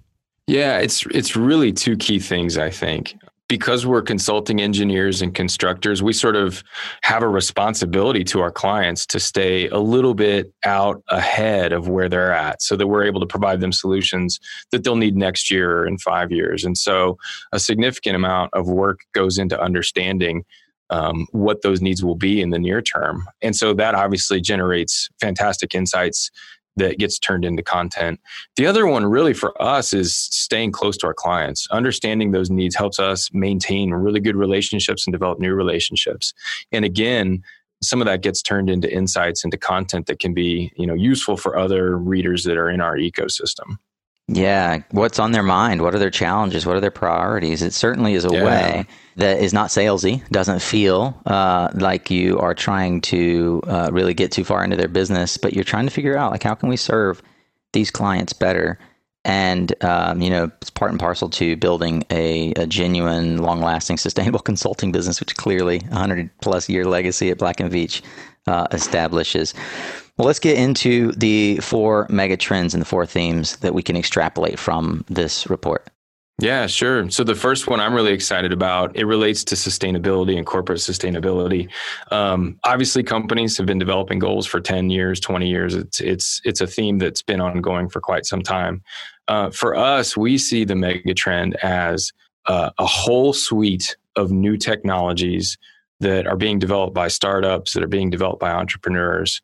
Yeah, 0.49 0.79
it's 0.79 1.07
it's 1.07 1.37
really 1.37 1.73
two 1.73 1.97
key 1.97 2.19
things 2.19 2.59
I 2.59 2.71
think 2.71 3.15
because 3.51 3.85
we're 3.85 4.01
consulting 4.01 4.61
engineers 4.61 5.21
and 5.21 5.35
constructors, 5.35 6.05
we 6.05 6.13
sort 6.13 6.37
of 6.37 6.63
have 7.03 7.21
a 7.21 7.29
responsibility 7.29 8.23
to 8.23 8.39
our 8.41 8.53
clients 8.53 9.05
to 9.05 9.19
stay 9.19 9.67
a 9.71 9.79
little 9.81 10.15
bit 10.15 10.53
out 10.65 11.03
ahead 11.09 11.73
of 11.73 11.89
where 11.89 12.09
they're 12.09 12.33
at 12.33 12.63
so 12.63 12.77
that 12.77 12.87
we're 12.87 13.03
able 13.03 13.19
to 13.19 13.27
provide 13.27 13.61
them 13.61 13.73
solutions 13.73 14.39
that 14.71 14.85
they'll 14.85 14.95
need 14.95 15.17
next 15.17 15.51
year 15.51 15.81
or 15.81 15.87
in 15.89 15.99
five 15.99 16.31
years. 16.31 16.65
And 16.65 16.79
so 16.79 17.19
a 17.51 17.59
significant 17.59 18.15
amount 18.15 18.55
of 18.55 18.69
work 18.69 19.01
goes 19.15 19.37
into 19.37 19.61
understanding 19.61 20.45
um, 20.91 21.27
what 21.33 21.63
those 21.63 21.81
needs 21.81 22.05
will 22.05 22.15
be 22.15 22.41
in 22.41 22.51
the 22.51 22.59
near 22.59 22.81
term. 22.81 23.27
And 23.43 23.57
so 23.57 23.75
that 23.75 23.97
obviously 23.97 24.41
generates 24.41 25.09
fantastic 25.21 25.75
insights 25.75 26.31
that 26.77 26.99
gets 26.99 27.19
turned 27.19 27.45
into 27.45 27.63
content. 27.63 28.21
The 28.57 28.67
other 28.67 28.87
one, 28.87 29.05
really, 29.07 29.35
for 29.35 29.61
us 29.61 29.93
is 29.93 30.17
staying 30.17 30.73
close 30.73 30.97
to 30.99 31.07
our 31.07 31.15
clients. 31.15 31.67
Understanding 31.71 32.31
those 32.31 32.51
needs 32.51 32.77
helps 32.77 32.99
us 32.99 33.29
maintain 33.33 33.91
really 33.93 34.21
good 34.21 34.37
relationships 34.37 35.07
and 35.07 35.13
develop 35.13 35.39
new 35.39 35.55
relationships. 35.55 36.33
And 36.73 36.85
again, 36.85 37.43
some 37.83 38.01
of 38.01 38.07
that 38.07 38.23
gets 38.23 38.43
turned 38.43 38.69
into 38.69 38.93
insights 38.93 39.45
into 39.45 39.57
content 39.57 40.07
that 40.07 40.19
can 40.19 40.35
be 40.35 40.71
you 40.77 40.87
know 40.87 40.95
useful 40.95 41.37
for 41.37 41.57
other 41.57 41.97
readers 41.97 42.45
that 42.45 42.57
are 42.57 42.71
in 42.71 42.81
our 42.81 42.97
ecosystem 42.97 43.77
yeah 44.33 44.81
what's 44.91 45.19
on 45.19 45.33
their 45.33 45.43
mind 45.43 45.83
what 45.83 45.95
are 45.95 45.99
their 45.99 46.11
challenges 46.11 46.65
what 46.65 46.77
are 46.77 46.81
their 46.81 46.91
priorities 46.91 47.63
it 47.63 47.73
certainly 47.73 48.15
is 48.15 48.25
a 48.25 48.31
yeah. 48.33 48.45
way 48.45 48.87
that 49.21 49.41
is 49.41 49.53
not 49.53 49.69
salesy, 49.69 50.27
doesn't 50.31 50.61
feel 50.61 51.21
uh, 51.27 51.69
like 51.75 52.11
you 52.11 52.39
are 52.39 52.55
trying 52.55 53.01
to 53.03 53.63
uh, 53.67 53.91
really 53.93 54.15
get 54.15 54.33
too 54.33 54.45
far 54.45 54.65
into 54.65 54.77
their 54.77 54.89
business, 54.89 55.37
but 55.37 55.53
you're 55.53 55.65
trying 55.65 55.87
to 55.87 55.93
figure 55.93 56.17
out 56.17 56.33
like 56.33 56.43
how 56.43 56.55
can 56.55 56.69
we 56.69 56.77
serve 56.77 57.23
these 57.73 57.91
clients 57.91 58.33
better. 58.33 58.79
And 59.25 59.75
um, 59.85 60.23
you 60.23 60.31
know, 60.31 60.51
it's 60.63 60.71
part 60.71 60.91
and 60.91 60.99
parcel 60.99 61.29
to 61.31 61.55
building 61.57 62.05
a, 62.11 62.53
a 62.53 62.67
genuine, 62.67 63.39
long-lasting, 63.39 63.97
sustainable 63.99 64.41
consulting 64.41 64.91
business, 64.91 65.21
which 65.21 65.37
clearly 65.37 65.81
hundred 65.93 66.31
plus 66.41 66.69
year 66.69 66.85
legacy 66.85 67.31
at 67.31 67.39
Black 67.39 67.61
and 67.61 67.71
Veatch 67.71 68.03
uh, 68.47 68.67
establishes. 68.73 69.55
Well, 70.17 70.27
let's 70.27 70.39
get 70.39 70.59
into 70.59 71.13
the 71.13 71.57
four 71.59 72.07
mega 72.11 72.37
trends 72.37 72.75
and 72.75 72.81
the 72.81 72.87
four 72.87 73.07
themes 73.07 73.57
that 73.59 73.75
we 73.75 73.83
can 73.83 73.97
extrapolate 73.97 74.59
from 74.59 75.05
this 75.09 75.49
report. 75.49 75.89
Yeah, 76.41 76.67
sure. 76.67 77.11
So 77.11 77.23
the 77.23 77.35
first 77.35 77.67
one 77.67 77.81
I'm 77.81 77.93
really 77.93 78.13
excited 78.13 78.53
about 78.53 78.97
it 78.97 79.05
relates 79.05 79.45
to 79.45 79.55
sustainability 79.55 80.39
and 80.39 80.47
corporate 80.47 80.79
sustainability. 80.79 81.69
Um, 82.11 82.59
obviously, 82.65 83.03
companies 83.03 83.59
have 83.59 83.67
been 83.67 83.79
developing 83.79 84.19
goals 84.19 84.47
for 84.47 84.59
10 84.59 84.89
years, 84.89 85.21
20 85.21 85.49
years. 85.49 85.75
It's 85.75 86.01
it's 86.01 86.41
it's 86.45 86.63
a 86.63 86.67
theme 86.67 86.99
that's 86.99 87.21
been 87.21 87.43
ongoing 87.43 87.91
for 87.91 88.01
quite 88.01 88.25
some 88.25 88.43
time. 88.43 88.83
Uh, 89.29 89.51
for 89.51 89.77
us, 89.77 90.17
we 90.17 90.39
see 90.39 90.65
the 90.65 90.75
mega 90.75 91.15
trend 91.15 91.57
as 91.63 92.11
uh, 92.47 92.71
a 92.79 92.87
whole 92.87 93.35
suite 93.35 93.97
of 94.17 94.31
new 94.31 94.57
technologies 94.57 95.59
that 96.01 96.27
are 96.27 96.37
being 96.37 96.59
developed 96.59 96.95
by 96.95 97.09
startups, 97.09 97.75
that 97.75 97.83
are 97.83 97.89
being 97.89 98.11
developed 98.11 98.41
by 98.41 98.51
entrepreneurs 98.51 99.41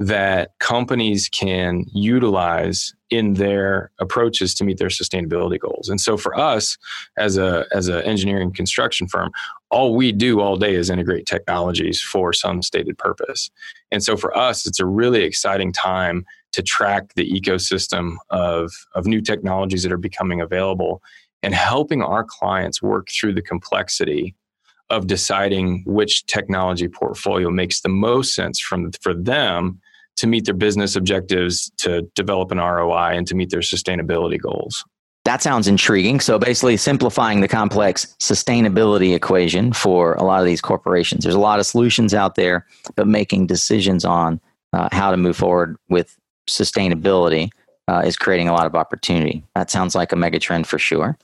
that 0.00 0.52
companies 0.60 1.28
can 1.28 1.84
utilize 1.92 2.94
in 3.10 3.34
their 3.34 3.90
approaches 4.00 4.54
to 4.54 4.64
meet 4.64 4.78
their 4.78 4.88
sustainability 4.88 5.60
goals. 5.60 5.90
And 5.90 6.00
so 6.00 6.16
for 6.16 6.36
us 6.38 6.78
as 7.18 7.36
a 7.36 7.66
as 7.74 7.88
an 7.88 8.02
engineering 8.02 8.50
construction 8.50 9.08
firm, 9.08 9.30
all 9.70 9.94
we 9.94 10.10
do 10.10 10.40
all 10.40 10.56
day 10.56 10.74
is 10.74 10.88
integrate 10.88 11.26
technologies 11.26 12.00
for 12.00 12.32
some 12.32 12.62
stated 12.62 12.96
purpose. 12.96 13.50
And 13.92 14.02
so 14.02 14.16
for 14.16 14.36
us 14.36 14.66
it's 14.66 14.80
a 14.80 14.86
really 14.86 15.22
exciting 15.22 15.70
time 15.70 16.24
to 16.52 16.62
track 16.62 17.12
the 17.14 17.30
ecosystem 17.30 18.16
of 18.30 18.72
of 18.94 19.06
new 19.06 19.20
technologies 19.20 19.82
that 19.82 19.92
are 19.92 19.98
becoming 19.98 20.40
available 20.40 21.02
and 21.42 21.54
helping 21.54 22.00
our 22.00 22.24
clients 22.24 22.80
work 22.80 23.08
through 23.10 23.34
the 23.34 23.42
complexity 23.42 24.34
of 24.90 25.06
deciding 25.06 25.82
which 25.86 26.26
technology 26.26 26.88
portfolio 26.88 27.50
makes 27.50 27.80
the 27.80 27.88
most 27.88 28.34
sense 28.34 28.60
from 28.60 28.90
for 29.00 29.14
them 29.14 29.80
to 30.16 30.26
meet 30.26 30.44
their 30.44 30.54
business 30.54 30.96
objectives, 30.96 31.70
to 31.78 32.02
develop 32.14 32.50
an 32.50 32.58
ROI, 32.58 33.12
and 33.16 33.26
to 33.26 33.34
meet 33.34 33.50
their 33.50 33.60
sustainability 33.60 34.38
goals. 34.38 34.84
That 35.24 35.42
sounds 35.42 35.68
intriguing. 35.68 36.20
So 36.20 36.38
basically, 36.38 36.76
simplifying 36.76 37.40
the 37.40 37.48
complex 37.48 38.16
sustainability 38.20 39.14
equation 39.14 39.72
for 39.72 40.14
a 40.14 40.22
lot 40.22 40.40
of 40.40 40.46
these 40.46 40.60
corporations. 40.60 41.24
There's 41.24 41.34
a 41.34 41.40
lot 41.40 41.58
of 41.58 41.66
solutions 41.66 42.14
out 42.14 42.34
there, 42.34 42.66
but 42.96 43.06
making 43.06 43.46
decisions 43.46 44.04
on 44.04 44.40
uh, 44.72 44.88
how 44.92 45.10
to 45.10 45.16
move 45.16 45.36
forward 45.36 45.76
with 45.88 46.16
sustainability 46.48 47.50
uh, 47.88 48.02
is 48.04 48.16
creating 48.16 48.48
a 48.48 48.52
lot 48.52 48.66
of 48.66 48.74
opportunity. 48.74 49.42
That 49.54 49.70
sounds 49.70 49.94
like 49.94 50.12
a 50.12 50.16
megatrend 50.16 50.66
for 50.66 50.78
sure. 50.78 51.18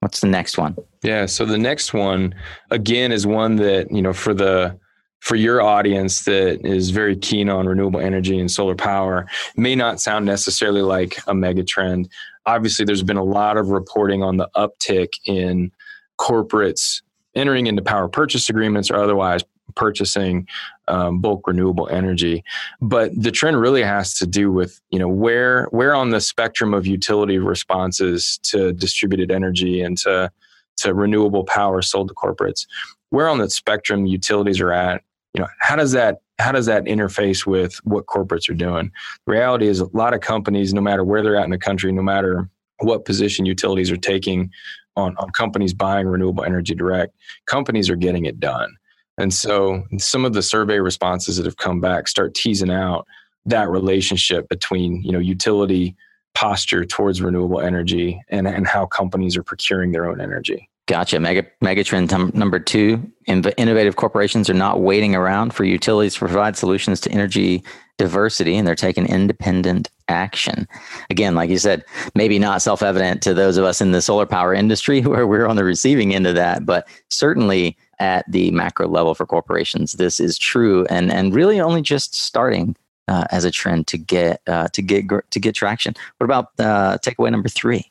What's 0.00 0.20
the 0.20 0.28
next 0.28 0.58
one? 0.58 0.76
Yeah, 1.02 1.26
so 1.26 1.44
the 1.44 1.58
next 1.58 1.94
one 1.94 2.34
again 2.70 3.12
is 3.12 3.26
one 3.26 3.56
that, 3.56 3.90
you 3.90 4.02
know, 4.02 4.12
for 4.12 4.34
the 4.34 4.78
for 5.20 5.34
your 5.34 5.62
audience 5.62 6.24
that 6.24 6.64
is 6.64 6.90
very 6.90 7.16
keen 7.16 7.48
on 7.48 7.66
renewable 7.66 8.00
energy 8.00 8.38
and 8.38 8.50
solar 8.50 8.74
power 8.76 9.26
may 9.56 9.74
not 9.74 10.00
sound 10.00 10.26
necessarily 10.26 10.82
like 10.82 11.18
a 11.26 11.34
mega 11.34 11.64
trend. 11.64 12.08
Obviously, 12.44 12.84
there's 12.84 13.02
been 13.02 13.16
a 13.16 13.24
lot 13.24 13.56
of 13.56 13.70
reporting 13.70 14.22
on 14.22 14.36
the 14.36 14.48
uptick 14.54 15.14
in 15.26 15.72
corporates 16.20 17.02
entering 17.34 17.66
into 17.66 17.82
power 17.82 18.08
purchase 18.08 18.48
agreements 18.48 18.90
or 18.90 18.96
otherwise 18.96 19.42
purchasing 19.74 20.46
um, 20.88 21.20
bulk 21.20 21.46
renewable 21.46 21.88
energy. 21.88 22.44
But 22.80 23.10
the 23.16 23.30
trend 23.30 23.60
really 23.60 23.82
has 23.82 24.14
to 24.14 24.26
do 24.26 24.52
with 24.52 24.80
you 24.90 24.98
know 24.98 25.08
where 25.08 25.66
where 25.66 25.94
on 25.94 26.10
the 26.10 26.20
spectrum 26.20 26.74
of 26.74 26.86
utility 26.86 27.38
responses 27.38 28.38
to 28.44 28.72
distributed 28.72 29.30
energy 29.30 29.80
and 29.82 29.96
to 29.98 30.30
to 30.78 30.94
renewable 30.94 31.44
power 31.44 31.80
sold 31.80 32.08
to 32.08 32.14
corporates 32.14 32.66
where 33.10 33.28
on 33.28 33.38
the 33.38 33.48
spectrum 33.50 34.06
utilities 34.06 34.60
are 34.60 34.72
at 34.72 35.02
you 35.34 35.40
know 35.40 35.48
how 35.60 35.76
does 35.76 35.92
that 35.92 36.20
how 36.38 36.52
does 36.52 36.66
that 36.66 36.84
interface 36.84 37.46
with 37.46 37.76
what 37.84 38.06
corporates 38.06 38.48
are 38.50 38.54
doing? 38.54 38.90
The 39.26 39.32
reality 39.32 39.68
is 39.68 39.80
a 39.80 39.88
lot 39.96 40.12
of 40.12 40.20
companies 40.20 40.74
no 40.74 40.80
matter 40.80 41.02
where 41.02 41.22
they're 41.22 41.36
at 41.36 41.44
in 41.44 41.50
the 41.50 41.58
country 41.58 41.92
no 41.92 42.02
matter 42.02 42.48
what 42.80 43.06
position 43.06 43.46
utilities 43.46 43.90
are 43.90 43.96
taking 43.96 44.50
on, 44.96 45.16
on 45.16 45.30
companies 45.30 45.72
buying 45.72 46.06
renewable 46.06 46.44
energy 46.44 46.74
direct 46.74 47.14
companies 47.46 47.88
are 47.88 47.96
getting 47.96 48.26
it 48.26 48.40
done 48.40 48.76
and 49.18 49.32
so 49.32 49.84
some 49.98 50.24
of 50.24 50.32
the 50.32 50.42
survey 50.42 50.78
responses 50.78 51.36
that 51.36 51.46
have 51.46 51.56
come 51.56 51.80
back 51.80 52.08
start 52.08 52.34
teasing 52.34 52.70
out 52.70 53.06
that 53.44 53.68
relationship 53.68 54.48
between 54.48 55.02
you 55.02 55.12
know 55.12 55.18
utility 55.18 55.96
posture 56.34 56.84
towards 56.84 57.22
renewable 57.22 57.60
energy 57.60 58.20
and, 58.28 58.46
and 58.46 58.66
how 58.66 58.84
companies 58.84 59.36
are 59.36 59.42
procuring 59.42 59.92
their 59.92 60.08
own 60.08 60.20
energy 60.20 60.68
Gotcha. 60.86 61.18
Mega 61.18 61.44
Megatrend 61.64 62.10
t- 62.10 62.38
number 62.38 62.60
two: 62.60 63.10
innovative 63.26 63.96
corporations 63.96 64.48
are 64.48 64.54
not 64.54 64.80
waiting 64.80 65.16
around 65.16 65.52
for 65.52 65.64
utilities 65.64 66.14
to 66.14 66.20
provide 66.20 66.56
solutions 66.56 67.00
to 67.00 67.10
energy 67.10 67.64
diversity, 67.98 68.56
and 68.56 68.66
they're 68.68 68.76
taking 68.76 69.06
independent 69.06 69.90
action. 70.08 70.68
Again, 71.10 71.34
like 71.34 71.50
you 71.50 71.58
said, 71.58 71.84
maybe 72.14 72.38
not 72.38 72.62
self-evident 72.62 73.22
to 73.22 73.34
those 73.34 73.56
of 73.56 73.64
us 73.64 73.80
in 73.80 73.90
the 73.90 74.02
solar 74.02 74.26
power 74.26 74.54
industry 74.54 75.00
where 75.02 75.26
we're 75.26 75.48
on 75.48 75.56
the 75.56 75.64
receiving 75.64 76.14
end 76.14 76.26
of 76.26 76.36
that, 76.36 76.64
but 76.64 76.86
certainly 77.10 77.76
at 77.98 78.30
the 78.30 78.50
macro 78.52 78.86
level 78.86 79.14
for 79.14 79.26
corporations, 79.26 79.92
this 79.92 80.20
is 80.20 80.38
true, 80.38 80.86
and 80.88 81.10
and 81.10 81.34
really 81.34 81.60
only 81.60 81.82
just 81.82 82.14
starting 82.14 82.76
uh, 83.08 83.24
as 83.30 83.44
a 83.44 83.50
trend 83.50 83.88
to 83.88 83.98
get 83.98 84.40
uh, 84.46 84.68
to 84.68 84.82
get 84.82 85.04
to 85.30 85.40
get 85.40 85.54
traction. 85.56 85.94
What 86.18 86.24
about 86.24 86.50
uh, 86.60 86.98
takeaway 86.98 87.32
number 87.32 87.48
three? 87.48 87.90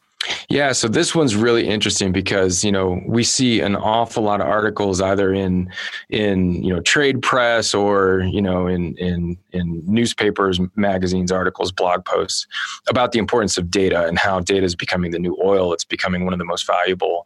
Yeah, 0.49 0.71
so 0.71 0.87
this 0.87 1.13
one's 1.13 1.35
really 1.35 1.67
interesting 1.67 2.11
because 2.11 2.63
you 2.63 2.71
know 2.71 3.01
we 3.05 3.23
see 3.23 3.61
an 3.61 3.75
awful 3.75 4.23
lot 4.23 4.41
of 4.41 4.47
articles 4.47 5.01
either 5.01 5.33
in 5.33 5.71
in 6.09 6.63
you 6.63 6.73
know 6.73 6.81
trade 6.81 7.21
press 7.21 7.73
or 7.73 8.21
you 8.31 8.41
know 8.41 8.67
in 8.67 8.95
in 8.97 9.37
in 9.51 9.83
newspapers, 9.85 10.59
magazines, 10.75 11.31
articles, 11.31 11.71
blog 11.71 12.05
posts 12.05 12.47
about 12.87 13.11
the 13.11 13.19
importance 13.19 13.57
of 13.57 13.69
data 13.69 14.05
and 14.05 14.19
how 14.19 14.39
data 14.39 14.65
is 14.65 14.75
becoming 14.75 15.11
the 15.11 15.19
new 15.19 15.37
oil. 15.43 15.73
It's 15.73 15.85
becoming 15.85 16.25
one 16.25 16.33
of 16.33 16.39
the 16.39 16.45
most 16.45 16.65
valuable 16.67 17.25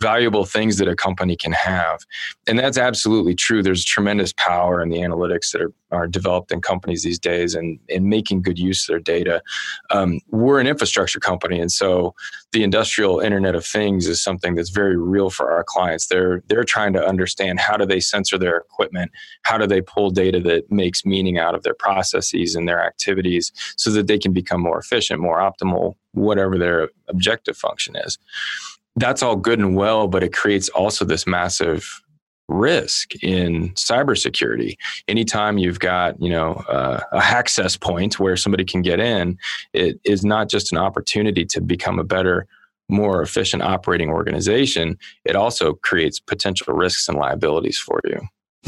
valuable 0.00 0.44
things 0.44 0.78
that 0.78 0.88
a 0.88 0.96
company 0.96 1.36
can 1.36 1.52
have. 1.52 2.00
And 2.46 2.58
that's 2.58 2.78
absolutely 2.78 3.34
true. 3.34 3.62
There's 3.62 3.84
tremendous 3.84 4.32
power 4.32 4.82
in 4.82 4.88
the 4.88 4.98
analytics 4.98 5.52
that 5.52 5.62
are, 5.62 5.72
are 5.92 6.08
developed 6.08 6.50
in 6.50 6.60
companies 6.60 7.04
these 7.04 7.18
days 7.18 7.54
and, 7.54 7.78
in 7.88 8.08
making 8.08 8.42
good 8.42 8.58
use 8.58 8.88
of 8.88 8.92
their 8.92 9.00
data. 9.00 9.42
Um, 9.90 10.20
we're 10.30 10.60
an 10.60 10.66
infrastructure 10.66 11.20
company. 11.20 11.60
And 11.60 11.70
so 11.70 12.14
the 12.52 12.64
industrial 12.64 13.20
internet 13.20 13.54
of 13.54 13.64
things 13.64 14.06
is 14.08 14.22
something 14.22 14.56
that's 14.56 14.70
very 14.70 14.96
real 14.96 15.30
for 15.30 15.52
our 15.52 15.64
clients. 15.64 16.08
They're, 16.08 16.42
they're 16.48 16.64
trying 16.64 16.92
to 16.94 17.06
understand 17.06 17.60
how 17.60 17.76
do 17.76 17.86
they 17.86 18.00
sensor 18.00 18.36
their 18.36 18.58
equipment? 18.58 19.12
How 19.42 19.58
do 19.58 19.66
they 19.66 19.80
pull 19.80 20.10
data 20.10 20.40
that 20.40 20.70
makes 20.70 21.06
meaning 21.06 21.38
out 21.38 21.54
of 21.54 21.62
their 21.62 21.74
processes 21.74 22.56
and 22.56 22.68
their 22.68 22.84
activities 22.84 23.52
so 23.76 23.90
that 23.92 24.08
they 24.08 24.18
can 24.18 24.32
become 24.32 24.60
more 24.60 24.78
efficient, 24.78 25.20
more 25.20 25.38
optimal, 25.38 25.94
whatever 26.12 26.58
their 26.58 26.90
objective 27.08 27.56
function 27.56 27.94
is 27.96 28.18
that's 28.96 29.22
all 29.22 29.36
good 29.36 29.58
and 29.58 29.76
well, 29.76 30.08
but 30.08 30.22
it 30.22 30.32
creates 30.32 30.68
also 30.70 31.04
this 31.04 31.26
massive 31.26 32.00
risk 32.48 33.14
in 33.22 33.70
cybersecurity. 33.70 34.76
Anytime 35.08 35.58
you've 35.58 35.80
got, 35.80 36.20
you 36.20 36.30
know, 36.30 36.54
uh, 36.68 37.00
a 37.12 37.16
access 37.24 37.76
point 37.76 38.18
where 38.20 38.36
somebody 38.36 38.64
can 38.64 38.82
get 38.82 39.00
in, 39.00 39.38
it 39.72 39.98
is 40.04 40.24
not 40.24 40.48
just 40.48 40.72
an 40.72 40.78
opportunity 40.78 41.44
to 41.46 41.60
become 41.60 41.98
a 41.98 42.04
better, 42.04 42.46
more 42.88 43.22
efficient 43.22 43.62
operating 43.62 44.10
organization. 44.10 44.98
It 45.24 45.36
also 45.36 45.74
creates 45.74 46.20
potential 46.20 46.74
risks 46.74 47.08
and 47.08 47.18
liabilities 47.18 47.78
for 47.78 48.00
you. 48.04 48.20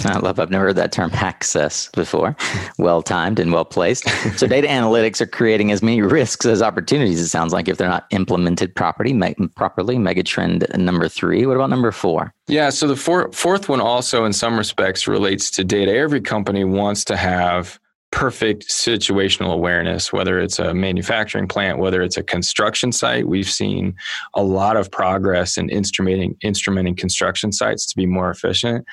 I 0.04 0.18
love, 0.18 0.38
I've 0.38 0.50
never 0.50 0.66
heard 0.66 0.76
that 0.76 0.92
term 0.92 1.10
access 1.14 1.88
before. 1.90 2.36
Well 2.78 3.02
timed 3.02 3.38
and 3.38 3.52
well 3.52 3.64
placed. 3.64 4.08
So, 4.38 4.46
data 4.46 4.66
analytics 4.66 5.20
are 5.20 5.26
creating 5.26 5.72
as 5.72 5.82
many 5.82 6.02
risks 6.02 6.44
as 6.44 6.60
opportunities, 6.62 7.20
it 7.20 7.28
sounds 7.28 7.52
like, 7.52 7.68
if 7.68 7.78
they're 7.78 7.88
not 7.88 8.06
implemented 8.10 8.74
properly. 8.74 9.12
Me- 9.12 9.34
properly. 9.54 9.96
Megatrend 9.96 10.76
number 10.76 11.08
three. 11.08 11.46
What 11.46 11.56
about 11.56 11.70
number 11.70 11.90
four? 11.92 12.34
Yeah, 12.48 12.70
so 12.70 12.86
the 12.86 12.96
four, 12.96 13.32
fourth 13.32 13.68
one 13.68 13.80
also, 13.80 14.24
in 14.24 14.32
some 14.32 14.58
respects, 14.58 15.08
relates 15.08 15.50
to 15.52 15.64
data. 15.64 15.94
Every 15.94 16.20
company 16.20 16.64
wants 16.64 17.04
to 17.06 17.16
have 17.16 17.80
perfect 18.12 18.68
situational 18.68 19.52
awareness, 19.52 20.12
whether 20.12 20.38
it's 20.38 20.58
a 20.58 20.72
manufacturing 20.72 21.46
plant, 21.48 21.78
whether 21.78 22.02
it's 22.02 22.16
a 22.16 22.22
construction 22.22 22.92
site. 22.92 23.26
We've 23.26 23.50
seen 23.50 23.94
a 24.34 24.42
lot 24.42 24.76
of 24.76 24.90
progress 24.90 25.58
in 25.58 25.68
instrumenting, 25.68 26.38
instrumenting 26.42 26.96
construction 26.96 27.52
sites 27.52 27.84
to 27.86 27.96
be 27.96 28.06
more 28.06 28.30
efficient 28.30 28.86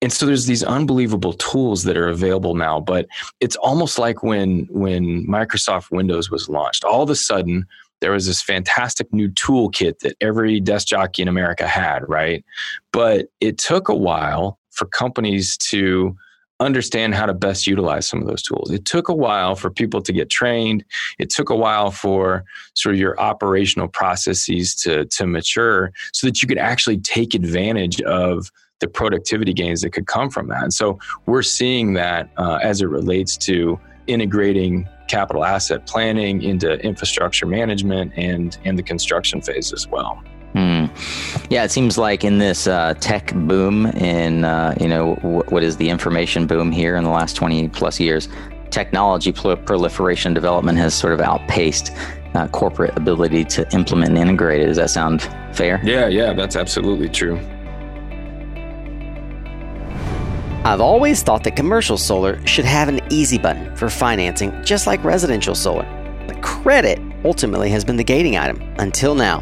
and 0.00 0.12
so 0.12 0.26
there's 0.26 0.46
these 0.46 0.62
unbelievable 0.62 1.32
tools 1.34 1.84
that 1.84 1.96
are 1.96 2.08
available 2.08 2.54
now 2.54 2.80
but 2.80 3.06
it's 3.40 3.56
almost 3.56 3.98
like 3.98 4.22
when 4.22 4.66
when 4.70 5.26
microsoft 5.26 5.90
windows 5.90 6.30
was 6.30 6.48
launched 6.48 6.84
all 6.84 7.02
of 7.02 7.10
a 7.10 7.16
sudden 7.16 7.66
there 8.00 8.12
was 8.12 8.26
this 8.26 8.40
fantastic 8.40 9.12
new 9.12 9.28
toolkit 9.30 9.98
that 10.00 10.16
every 10.20 10.60
desk 10.60 10.86
jockey 10.86 11.22
in 11.22 11.28
america 11.28 11.66
had 11.66 12.08
right 12.08 12.44
but 12.92 13.26
it 13.40 13.58
took 13.58 13.88
a 13.88 13.96
while 13.96 14.58
for 14.70 14.86
companies 14.86 15.56
to 15.56 16.16
understand 16.60 17.14
how 17.14 17.26
to 17.26 17.34
best 17.34 17.66
utilize 17.66 18.08
some 18.08 18.20
of 18.20 18.26
those 18.26 18.42
tools. 18.42 18.70
It 18.70 18.84
took 18.84 19.08
a 19.08 19.14
while 19.14 19.54
for 19.54 19.70
people 19.70 20.02
to 20.02 20.12
get 20.12 20.28
trained. 20.28 20.84
It 21.18 21.30
took 21.30 21.50
a 21.50 21.56
while 21.56 21.90
for 21.90 22.44
sort 22.74 22.94
of 22.96 23.00
your 23.00 23.18
operational 23.20 23.88
processes 23.88 24.74
to, 24.76 25.04
to 25.06 25.26
mature 25.26 25.92
so 26.12 26.26
that 26.26 26.42
you 26.42 26.48
could 26.48 26.58
actually 26.58 26.98
take 26.98 27.34
advantage 27.34 28.00
of 28.02 28.50
the 28.80 28.88
productivity 28.88 29.52
gains 29.52 29.82
that 29.82 29.90
could 29.90 30.06
come 30.06 30.30
from 30.30 30.48
that. 30.48 30.62
And 30.62 30.72
so 30.72 30.98
we're 31.26 31.42
seeing 31.42 31.94
that 31.94 32.30
uh, 32.36 32.58
as 32.62 32.80
it 32.80 32.86
relates 32.86 33.36
to 33.38 33.78
integrating 34.06 34.88
capital 35.08 35.44
asset 35.44 35.86
planning 35.86 36.42
into 36.42 36.74
infrastructure 36.80 37.46
management 37.46 38.12
and 38.16 38.58
and 38.64 38.78
the 38.78 38.82
construction 38.82 39.40
phase 39.40 39.72
as 39.72 39.86
well. 39.88 40.22
Hmm. 40.52 40.86
Yeah, 41.50 41.64
it 41.64 41.70
seems 41.70 41.98
like 41.98 42.24
in 42.24 42.38
this 42.38 42.66
uh, 42.66 42.94
tech 43.00 43.34
boom, 43.34 43.86
in 43.86 44.44
uh, 44.44 44.74
you 44.80 44.88
know 44.88 45.16
w- 45.16 45.42
what 45.48 45.62
is 45.62 45.76
the 45.76 45.88
information 45.88 46.46
boom 46.46 46.72
here 46.72 46.96
in 46.96 47.04
the 47.04 47.10
last 47.10 47.36
twenty 47.36 47.68
plus 47.68 48.00
years, 48.00 48.28
technology 48.70 49.32
proliferation 49.32 50.32
development 50.32 50.78
has 50.78 50.94
sort 50.94 51.12
of 51.12 51.20
outpaced 51.20 51.92
uh, 52.34 52.48
corporate 52.48 52.96
ability 52.96 53.44
to 53.44 53.70
implement 53.74 54.10
and 54.10 54.18
integrate 54.18 54.62
it. 54.62 54.66
Does 54.66 54.76
that 54.78 54.90
sound 54.90 55.22
fair? 55.52 55.80
Yeah, 55.84 56.08
yeah, 56.08 56.32
that's 56.32 56.56
absolutely 56.56 57.08
true. 57.08 57.38
I've 60.68 60.82
always 60.82 61.22
thought 61.22 61.44
that 61.44 61.56
commercial 61.56 61.96
solar 61.96 62.46
should 62.46 62.66
have 62.66 62.90
an 62.90 63.00
easy 63.08 63.38
button 63.38 63.74
for 63.74 63.88
financing, 63.88 64.52
just 64.62 64.86
like 64.86 65.02
residential 65.02 65.54
solar. 65.54 65.86
But 66.26 66.42
credit 66.42 67.00
ultimately 67.24 67.70
has 67.70 67.86
been 67.86 67.96
the 67.96 68.04
gating 68.04 68.36
item 68.36 68.60
until 68.78 69.14
now. 69.14 69.40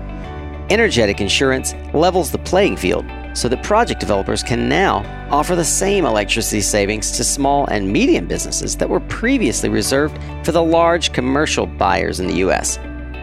Energetic 0.71 1.21
Insurance 1.21 1.75
levels 1.93 2.31
the 2.31 2.39
playing 2.39 2.77
field 2.77 3.05
so 3.35 3.49
that 3.49 3.65
project 3.65 3.99
developers 3.99 4.45
can 4.45 4.69
now 4.69 4.99
offer 5.33 5.57
the 5.57 5.65
same 5.65 6.05
electricity 6.05 6.61
savings 6.61 7.11
to 7.17 7.25
small 7.25 7.67
and 7.67 7.93
medium 7.93 8.29
businesses 8.29 8.77
that 8.77 8.89
were 8.89 9.01
previously 9.01 9.69
reserved 9.69 10.17
for 10.45 10.53
the 10.53 10.63
large 10.63 11.13
commercial 11.13 11.67
buyers 11.67 12.21
in 12.21 12.29
the 12.29 12.37
U.S. 12.37 12.77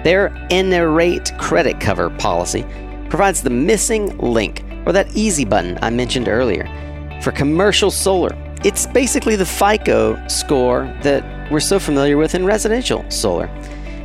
Their 0.04 0.28
Enerate 0.50 1.32
credit 1.40 1.80
cover 1.80 2.10
policy 2.10 2.66
provides 3.10 3.42
the 3.42 3.50
missing 3.50 4.18
link 4.18 4.62
or 4.86 4.92
that 4.92 5.16
easy 5.16 5.46
button 5.46 5.80
I 5.82 5.90
mentioned 5.90 6.28
earlier 6.28 6.68
for 7.24 7.32
commercial 7.32 7.90
solar. 7.90 8.38
It's 8.64 8.86
basically 8.86 9.36
the 9.36 9.46
FICO 9.46 10.28
score 10.28 10.86
that 11.02 11.24
we're 11.52 11.60
so 11.60 11.80
familiar 11.80 12.18
with 12.18 12.36
in 12.36 12.46
residential 12.46 13.04
solar. 13.10 13.48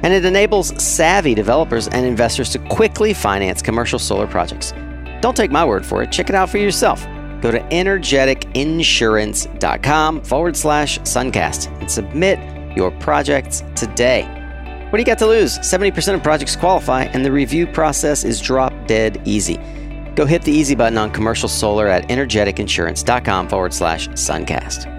And 0.03 0.15
it 0.15 0.25
enables 0.25 0.83
savvy 0.83 1.35
developers 1.35 1.89
and 1.89 2.07
investors 2.07 2.49
to 2.51 2.59
quickly 2.61 3.13
finance 3.13 3.61
commercial 3.61 3.99
solar 3.99 4.29
projects. 4.29 4.73
Don't 5.21 5.37
take 5.37 5.51
my 5.51 5.65
word 5.65 5.85
for 5.85 6.03
it, 6.03 6.13
check 6.13 6.29
it 6.29 6.37
out 6.37 6.49
for 6.49 6.59
yourself. 6.59 7.05
Go 7.41 7.51
to 7.51 7.59
energeticinsurance.com 7.61 10.23
forward 10.23 10.57
slash 10.57 10.99
suncast 11.01 11.81
and 11.81 11.91
submit 11.91 12.39
your 12.77 12.93
projects 12.93 13.65
today. 13.75 14.23
What 14.91 14.97
do 14.97 14.99
you 14.99 15.05
got 15.05 15.19
to 15.19 15.27
lose? 15.27 15.59
70% 15.59 16.15
of 16.15 16.23
projects 16.23 16.57
qualify, 16.57 17.03
and 17.05 17.25
the 17.25 17.33
review 17.33 17.67
process 17.67 18.25
is 18.25 18.41
drop 18.41 18.73
dead 18.87 19.21
easy. 19.25 19.59
Go 20.15 20.27
hit 20.27 20.43
the 20.43 20.53
easy 20.53 20.75
button 20.75 20.99
on 20.99 21.11
commercial 21.11 21.49
solar 21.49 21.89
at 21.89 22.09
energeticinsurance.com 22.09 23.49
forward 23.49 23.75
slash 23.75 24.09
suncast. 24.09 24.95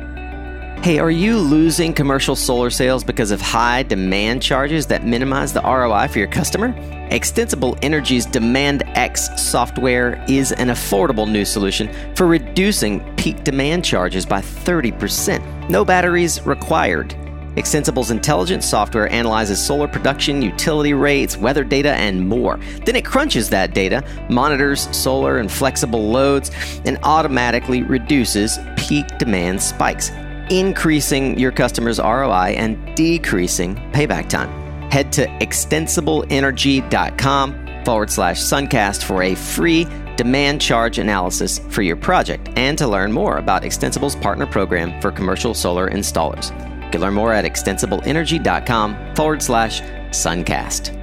Hey, 0.84 0.98
are 0.98 1.12
you 1.12 1.38
losing 1.38 1.94
commercial 1.94 2.38
solar 2.38 2.70
sales 2.70 3.04
because 3.04 3.32
of 3.32 3.42
high 3.42 3.84
demand 3.84 4.42
charges 4.42 4.88
that 4.88 5.06
minimize 5.06 5.52
the 5.52 5.62
ROI 5.62 6.08
for 6.08 6.20
your 6.20 6.30
customer? 6.30 6.74
Extensible 7.12 7.78
Energy's 7.82 8.26
Demand 8.26 8.84
X 8.96 9.28
software 9.36 10.24
is 10.30 10.54
an 10.54 10.70
affordable 10.70 11.30
new 11.30 11.44
solution 11.44 11.94
for 12.16 12.28
reducing 12.28 13.02
peak 13.18 13.44
demand 13.44 13.84
charges 13.84 14.26
by 14.26 14.40
30%. 14.40 15.70
No 15.70 15.84
batteries 15.84 16.46
required. 16.46 17.14
Extensible's 17.56 18.12
intelligent 18.12 18.64
software 18.64 19.12
analyzes 19.12 19.66
solar 19.66 19.88
production, 19.88 20.40
utility 20.42 20.94
rates, 20.94 21.38
weather 21.38 21.64
data, 21.64 21.94
and 21.94 22.28
more. 22.28 22.60
Then 22.86 22.96
it 22.96 23.06
crunches 23.06 23.50
that 23.50 23.74
data, 23.74 24.04
monitors 24.30 24.96
solar 24.96 25.40
and 25.40 25.52
flexible 25.52 26.10
loads, 26.10 26.52
and 26.86 27.00
automatically 27.04 27.82
reduces 27.84 28.58
peak 28.78 29.06
demand 29.18 29.62
spikes, 29.62 30.12
increasing 30.50 31.38
your 31.40 31.52
customers' 31.52 32.00
ROI 32.00 32.56
and 32.58 32.96
decreasing 32.96 33.76
payback 33.92 34.30
time. 34.30 34.50
Head 34.92 35.12
to 35.14 35.28
extensibleenergy.com 35.28 37.84
forward 37.86 38.12
slash 38.12 38.40
suncast 38.40 39.04
for 39.04 39.24
a 39.24 39.36
free 39.36 39.88
demand 40.16 40.62
charge 40.62 41.00
analysis 41.00 41.60
for 41.70 41.82
your 41.82 41.96
project 41.96 42.50
and 42.58 42.78
to 42.78 42.86
learn 42.88 43.12
more 43.12 43.38
about 43.38 43.64
Extensible's 43.64 44.16
partner 44.18 44.46
program 44.46 45.02
for 45.02 45.12
commercial 45.12 45.54
solar 45.54 45.90
installers. 45.90 46.52
You 46.90 46.94
can 46.94 47.02
learn 47.02 47.14
more 47.14 47.32
at 47.32 47.46
extensibleenergy.com 47.46 49.16
forward 49.16 49.44
slash 49.44 49.82
suncast. 50.10 50.96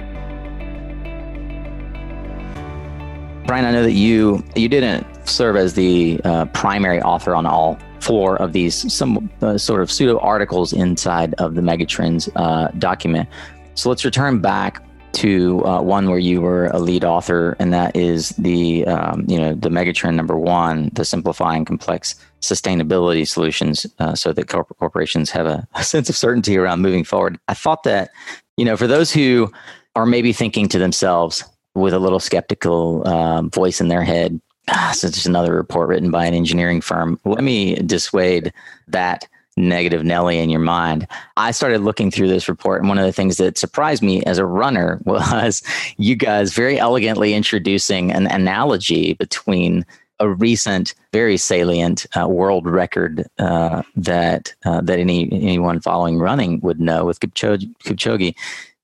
Brian, 3.45 3.63
I 3.63 3.71
know 3.71 3.83
that 3.83 3.93
you 3.93 4.43
you 4.53 4.67
didn't 4.67 5.07
serve 5.25 5.55
as 5.55 5.75
the 5.75 6.19
uh, 6.25 6.43
primary 6.47 7.01
author 7.01 7.33
on 7.33 7.45
all 7.45 7.79
four 8.01 8.35
of 8.35 8.51
these 8.51 8.93
some 8.93 9.29
uh, 9.41 9.57
sort 9.57 9.81
of 9.81 9.89
pseudo 9.89 10.19
articles 10.19 10.73
inside 10.73 11.33
of 11.35 11.55
the 11.55 11.61
Megatrends 11.61 12.29
uh, 12.35 12.67
document. 12.79 13.29
So 13.75 13.87
let's 13.87 14.03
return 14.03 14.41
back 14.41 14.83
to 15.17 15.65
uh, 15.65 15.81
one 15.81 16.09
where 16.09 16.19
you 16.19 16.41
were 16.41 16.67
a 16.67 16.77
lead 16.77 17.03
author, 17.03 17.55
and 17.59 17.73
that 17.73 17.95
is 17.95 18.29
the 18.37 18.85
um, 18.85 19.25
you 19.27 19.37
know 19.37 19.55
the 19.55 19.69
megatrend 19.69 20.13
number 20.13 20.37
one, 20.37 20.91
the 20.93 21.03
simplifying 21.03 21.65
complex 21.65 22.15
sustainability 22.41 23.27
solutions, 23.27 23.87
uh, 23.97 24.13
so 24.13 24.31
that 24.31 24.47
corporations 24.47 25.31
have 25.31 25.47
a, 25.47 25.67
a 25.73 25.83
sense 25.83 26.07
of 26.07 26.15
certainty 26.15 26.55
around 26.55 26.81
moving 26.81 27.03
forward. 27.03 27.39
I 27.47 27.55
thought 27.55 27.81
that 27.83 28.11
you 28.57 28.65
know 28.65 28.77
for 28.77 28.85
those 28.85 29.11
who 29.11 29.51
are 29.95 30.05
maybe 30.05 30.33
thinking 30.33 30.67
to 30.69 30.77
themselves 30.77 31.43
with 31.73 31.93
a 31.93 31.99
little 31.99 32.19
skeptical 32.19 33.07
um, 33.07 33.49
voice 33.49 33.81
in 33.81 33.87
their 33.87 34.03
head, 34.03 34.39
ah, 34.69 34.91
so 34.95 35.07
it's 35.07 35.17
just 35.17 35.27
another 35.27 35.55
report 35.55 35.89
written 35.89 36.11
by 36.11 36.25
an 36.25 36.35
engineering 36.35 36.79
firm. 36.79 37.19
Let 37.25 37.43
me 37.43 37.75
dissuade 37.75 38.53
that 38.87 39.27
negative 39.57 40.05
Nelly 40.05 40.39
in 40.39 40.49
your 40.49 40.61
mind. 40.61 41.07
I 41.35 41.51
started 41.51 41.81
looking 41.81 42.11
through 42.11 42.29
this 42.29 42.47
report, 42.47 42.81
and 42.81 42.87
one 42.87 42.97
of 42.97 43.05
the 43.05 43.11
things 43.11 43.37
that 43.37 43.57
surprised 43.57 44.03
me 44.03 44.23
as 44.23 44.37
a 44.37 44.45
runner 44.45 44.99
was 45.05 45.61
you 45.97 46.15
guys 46.15 46.53
very 46.53 46.79
elegantly 46.79 47.33
introducing 47.33 48.11
an 48.11 48.27
analogy 48.27 49.13
between 49.13 49.85
a 50.19 50.29
recent, 50.29 50.95
very 51.13 51.37
salient 51.37 52.05
uh, 52.19 52.27
world 52.27 52.65
record 52.65 53.27
uh, 53.37 53.83
that 53.95 54.53
uh, 54.65 54.81
that 54.81 54.99
any 54.99 55.31
anyone 55.31 55.79
following 55.79 56.17
running 56.17 56.59
would 56.61 56.79
know 56.79 57.05
with 57.05 57.19
Kipchoge, 57.19 57.71
Kipchoge 57.83 58.35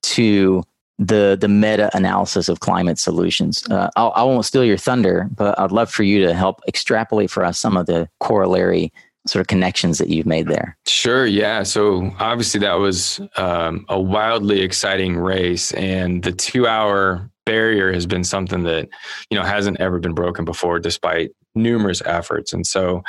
to 0.03 0.63
the 0.99 1.35
the 1.39 1.47
meta 1.47 1.89
analysis 1.95 2.49
of 2.49 2.59
climate 2.59 2.99
solutions. 2.99 3.63
Uh, 3.69 3.89
I 3.95 4.23
won't 4.23 4.45
steal 4.45 4.63
your 4.63 4.77
thunder, 4.77 5.27
but 5.35 5.57
I'd 5.59 5.71
love 5.71 5.89
for 5.89 6.03
you 6.03 6.23
to 6.25 6.33
help 6.33 6.61
extrapolate 6.67 7.31
for 7.31 7.43
us 7.43 7.57
some 7.57 7.77
of 7.77 7.87
the 7.87 8.07
corollary 8.19 8.93
sort 9.25 9.41
of 9.41 9.47
connections 9.47 9.97
that 9.97 10.09
you've 10.09 10.25
made 10.25 10.47
there. 10.47 10.77
Sure. 10.85 11.25
Yeah. 11.25 11.63
So 11.63 12.11
obviously 12.19 12.59
that 12.61 12.73
was 12.73 13.21
um, 13.37 13.85
a 13.89 13.99
wildly 13.99 14.61
exciting 14.61 15.15
race, 15.15 15.71
and 15.73 16.23
the 16.23 16.31
two-hour 16.31 17.29
barrier 17.45 17.91
has 17.91 18.05
been 18.05 18.23
something 18.23 18.63
that 18.63 18.89
you 19.29 19.37
know 19.37 19.43
hasn't 19.45 19.79
ever 19.79 19.99
been 19.99 20.13
broken 20.13 20.45
before, 20.45 20.79
despite 20.79 21.31
numerous 21.55 22.01
efforts. 22.05 22.53
And 22.53 22.65
so 22.65 23.03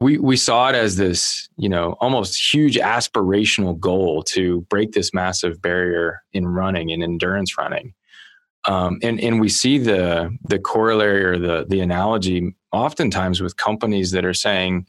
we 0.00 0.18
we 0.18 0.36
saw 0.36 0.68
it 0.68 0.74
as 0.74 0.96
this 0.96 1.48
you 1.56 1.68
know 1.68 1.96
almost 2.00 2.52
huge 2.52 2.76
aspirational 2.76 3.78
goal 3.78 4.22
to 4.24 4.60
break 4.62 4.92
this 4.92 5.14
massive 5.14 5.60
barrier 5.62 6.22
in 6.32 6.46
running 6.46 6.92
and 6.92 7.02
endurance 7.02 7.56
running. 7.56 7.94
Um, 8.68 8.98
and 9.02 9.20
and 9.20 9.40
we 9.40 9.48
see 9.48 9.78
the 9.78 10.36
the 10.48 10.58
corollary 10.58 11.24
or 11.24 11.38
the 11.38 11.66
the 11.68 11.80
analogy 11.80 12.54
oftentimes 12.72 13.40
with 13.40 13.56
companies 13.56 14.10
that 14.10 14.24
are 14.24 14.34
saying 14.34 14.86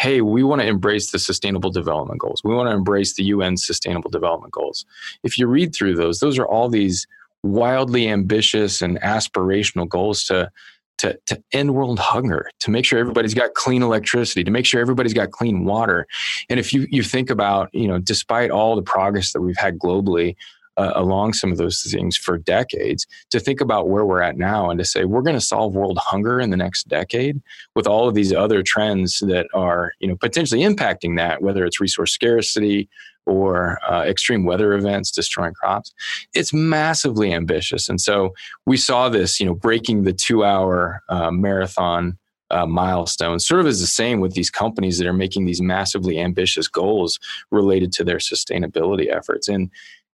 hey, 0.00 0.22
we 0.22 0.42
want 0.42 0.62
to 0.62 0.66
embrace 0.66 1.10
the 1.10 1.18
sustainable 1.18 1.70
development 1.70 2.18
goals. 2.18 2.40
We 2.42 2.54
want 2.54 2.70
to 2.70 2.74
embrace 2.74 3.14
the 3.14 3.24
UN 3.24 3.58
sustainable 3.58 4.08
development 4.08 4.50
goals. 4.50 4.86
If 5.22 5.36
you 5.36 5.46
read 5.46 5.74
through 5.74 5.96
those, 5.96 6.20
those 6.20 6.38
are 6.38 6.46
all 6.46 6.70
these 6.70 7.06
wildly 7.42 8.08
ambitious 8.08 8.80
and 8.80 8.98
aspirational 9.02 9.86
goals 9.86 10.24
to 10.24 10.50
to, 10.98 11.18
to 11.24 11.42
end 11.52 11.74
world 11.74 11.98
hunger, 11.98 12.50
to 12.60 12.70
make 12.70 12.84
sure 12.84 12.98
everybody's 12.98 13.32
got 13.32 13.54
clean 13.54 13.82
electricity, 13.82 14.44
to 14.44 14.50
make 14.50 14.66
sure 14.66 14.82
everybody's 14.82 15.14
got 15.14 15.30
clean 15.30 15.64
water. 15.64 16.06
And 16.50 16.60
if 16.60 16.74
you, 16.74 16.86
you 16.90 17.02
think 17.02 17.30
about, 17.30 17.70
you 17.72 17.88
know, 17.88 17.98
despite 17.98 18.50
all 18.50 18.76
the 18.76 18.82
progress 18.82 19.32
that 19.32 19.40
we've 19.40 19.56
had 19.56 19.78
globally, 19.78 20.36
uh, 20.76 20.92
along 20.94 21.32
some 21.32 21.50
of 21.50 21.58
those 21.58 21.82
things 21.82 22.16
for 22.16 22.38
decades 22.38 23.06
to 23.30 23.40
think 23.40 23.60
about 23.60 23.88
where 23.88 24.04
we're 24.04 24.22
at 24.22 24.36
now 24.36 24.70
and 24.70 24.78
to 24.78 24.84
say 24.84 25.04
we're 25.04 25.22
going 25.22 25.36
to 25.36 25.40
solve 25.40 25.74
world 25.74 25.98
hunger 25.98 26.40
in 26.40 26.50
the 26.50 26.56
next 26.56 26.88
decade 26.88 27.40
with 27.74 27.86
all 27.86 28.08
of 28.08 28.14
these 28.14 28.32
other 28.32 28.62
trends 28.62 29.18
that 29.20 29.46
are 29.54 29.92
you 30.00 30.08
know 30.08 30.16
potentially 30.16 30.62
impacting 30.62 31.16
that 31.16 31.42
whether 31.42 31.64
it's 31.64 31.80
resource 31.80 32.12
scarcity 32.12 32.88
or 33.26 33.78
uh, 33.88 34.02
extreme 34.02 34.44
weather 34.44 34.72
events 34.72 35.10
destroying 35.10 35.54
crops. 35.54 35.92
It's 36.34 36.52
massively 36.52 37.32
ambitious. 37.32 37.88
And 37.88 38.00
so 38.00 38.34
we 38.66 38.76
saw 38.76 39.08
this 39.08 39.38
you 39.40 39.46
know 39.46 39.54
breaking 39.54 40.02
the 40.02 40.12
two 40.12 40.44
hour 40.44 41.02
uh, 41.08 41.30
marathon 41.30 42.18
uh, 42.50 42.66
milestones 42.66 43.46
sort 43.46 43.60
of 43.60 43.66
is 43.66 43.80
the 43.80 43.86
same 43.86 44.20
with 44.20 44.34
these 44.34 44.50
companies 44.50 44.98
that 44.98 45.06
are 45.06 45.12
making 45.12 45.44
these 45.44 45.60
massively 45.60 46.18
ambitious 46.18 46.66
goals 46.66 47.18
related 47.50 47.92
to 47.92 48.04
their 48.04 48.18
sustainability 48.18 49.08
efforts. 49.14 49.48
And 49.48 49.70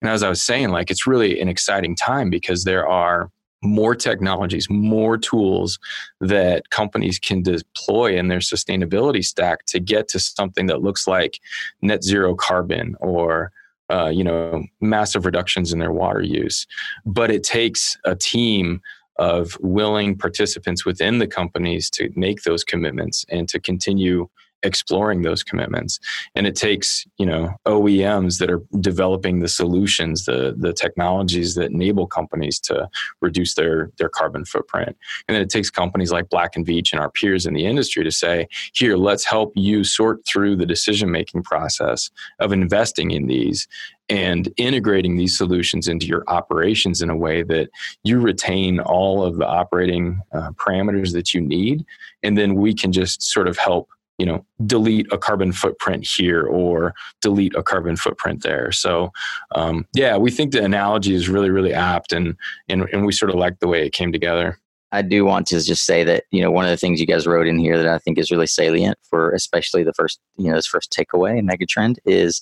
and 0.04 0.12
as 0.12 0.22
I 0.22 0.28
was 0.28 0.42
saying, 0.42 0.68
like 0.68 0.90
it's 0.90 1.06
really 1.06 1.40
an 1.40 1.48
exciting 1.48 1.96
time 1.96 2.28
because 2.28 2.64
there 2.64 2.86
are 2.86 3.30
more 3.62 3.94
technologies, 3.94 4.68
more 4.68 5.16
tools 5.16 5.78
that 6.20 6.68
companies 6.68 7.18
can 7.18 7.42
deploy 7.42 8.14
in 8.14 8.28
their 8.28 8.40
sustainability 8.40 9.24
stack 9.24 9.64
to 9.64 9.80
get 9.80 10.08
to 10.08 10.18
something 10.20 10.66
that 10.66 10.82
looks 10.82 11.06
like 11.06 11.40
net 11.80 12.04
zero 12.04 12.34
carbon 12.34 12.96
or 13.00 13.50
uh, 13.88 14.10
you 14.10 14.22
know 14.22 14.62
massive 14.82 15.24
reductions 15.24 15.72
in 15.72 15.78
their 15.78 15.92
water 15.92 16.20
use. 16.20 16.66
But 17.06 17.30
it 17.30 17.42
takes 17.42 17.96
a 18.04 18.14
team 18.14 18.82
of 19.18 19.56
willing 19.62 20.18
participants 20.18 20.84
within 20.84 21.18
the 21.18 21.26
companies 21.26 21.88
to 21.88 22.10
make 22.14 22.42
those 22.42 22.62
commitments 22.62 23.24
and 23.30 23.48
to 23.48 23.58
continue 23.58 24.28
exploring 24.64 25.22
those 25.22 25.42
commitments. 25.42 26.00
And 26.34 26.46
it 26.46 26.56
takes, 26.56 27.06
you 27.18 27.26
know, 27.26 27.54
OEMs 27.66 28.38
that 28.38 28.50
are 28.50 28.62
developing 28.80 29.40
the 29.40 29.48
solutions, 29.48 30.24
the 30.24 30.54
the 30.58 30.72
technologies 30.72 31.54
that 31.54 31.70
enable 31.70 32.06
companies 32.06 32.58
to 32.60 32.88
reduce 33.20 33.54
their 33.54 33.90
their 33.98 34.08
carbon 34.08 34.44
footprint. 34.44 34.96
And 35.28 35.34
then 35.34 35.42
it 35.42 35.50
takes 35.50 35.70
companies 35.70 36.10
like 36.10 36.28
Black 36.28 36.56
and 36.56 36.66
Veatch 36.66 36.92
and 36.92 37.00
our 37.00 37.10
peers 37.10 37.46
in 37.46 37.54
the 37.54 37.66
industry 37.66 38.02
to 38.04 38.10
say, 38.10 38.48
here, 38.72 38.96
let's 38.96 39.24
help 39.24 39.52
you 39.54 39.84
sort 39.84 40.24
through 40.26 40.56
the 40.56 40.66
decision 40.66 41.10
making 41.10 41.42
process 41.42 42.10
of 42.40 42.52
investing 42.52 43.10
in 43.10 43.26
these 43.26 43.68
and 44.10 44.52
integrating 44.58 45.16
these 45.16 45.36
solutions 45.36 45.88
into 45.88 46.06
your 46.06 46.24
operations 46.28 47.00
in 47.00 47.08
a 47.08 47.16
way 47.16 47.42
that 47.42 47.70
you 48.02 48.20
retain 48.20 48.78
all 48.80 49.22
of 49.22 49.38
the 49.38 49.46
operating 49.46 50.20
uh, 50.32 50.50
parameters 50.52 51.12
that 51.14 51.32
you 51.32 51.40
need 51.40 51.84
and 52.22 52.36
then 52.36 52.54
we 52.54 52.74
can 52.74 52.92
just 52.92 53.22
sort 53.22 53.48
of 53.48 53.56
help 53.56 53.88
you 54.18 54.26
know 54.26 54.44
delete 54.66 55.12
a 55.12 55.18
carbon 55.18 55.52
footprint 55.52 56.06
here 56.06 56.42
or 56.42 56.94
delete 57.20 57.54
a 57.56 57.62
carbon 57.62 57.96
footprint 57.96 58.42
there 58.42 58.70
so 58.72 59.10
um, 59.54 59.86
yeah 59.94 60.16
we 60.16 60.30
think 60.30 60.52
the 60.52 60.62
analogy 60.62 61.14
is 61.14 61.28
really 61.28 61.50
really 61.50 61.72
apt 61.72 62.12
and, 62.12 62.36
and 62.68 62.82
and 62.92 63.06
we 63.06 63.12
sort 63.12 63.30
of 63.30 63.36
like 63.36 63.58
the 63.60 63.68
way 63.68 63.86
it 63.86 63.92
came 63.92 64.12
together 64.12 64.58
I 64.92 65.02
do 65.02 65.24
want 65.24 65.48
to 65.48 65.60
just 65.60 65.84
say 65.84 66.04
that 66.04 66.22
you 66.30 66.40
know 66.40 66.52
one 66.52 66.64
of 66.64 66.70
the 66.70 66.76
things 66.76 67.00
you 67.00 67.06
guys 67.06 67.26
wrote 67.26 67.48
in 67.48 67.58
here 67.58 67.76
that 67.76 67.88
I 67.88 67.98
think 67.98 68.16
is 68.16 68.30
really 68.30 68.46
salient 68.46 68.96
for 69.10 69.32
especially 69.32 69.82
the 69.82 69.92
first 69.92 70.20
you 70.36 70.48
know 70.48 70.54
this 70.54 70.68
first 70.68 70.92
takeaway 70.92 71.42
megatrend 71.42 71.96
is 72.06 72.40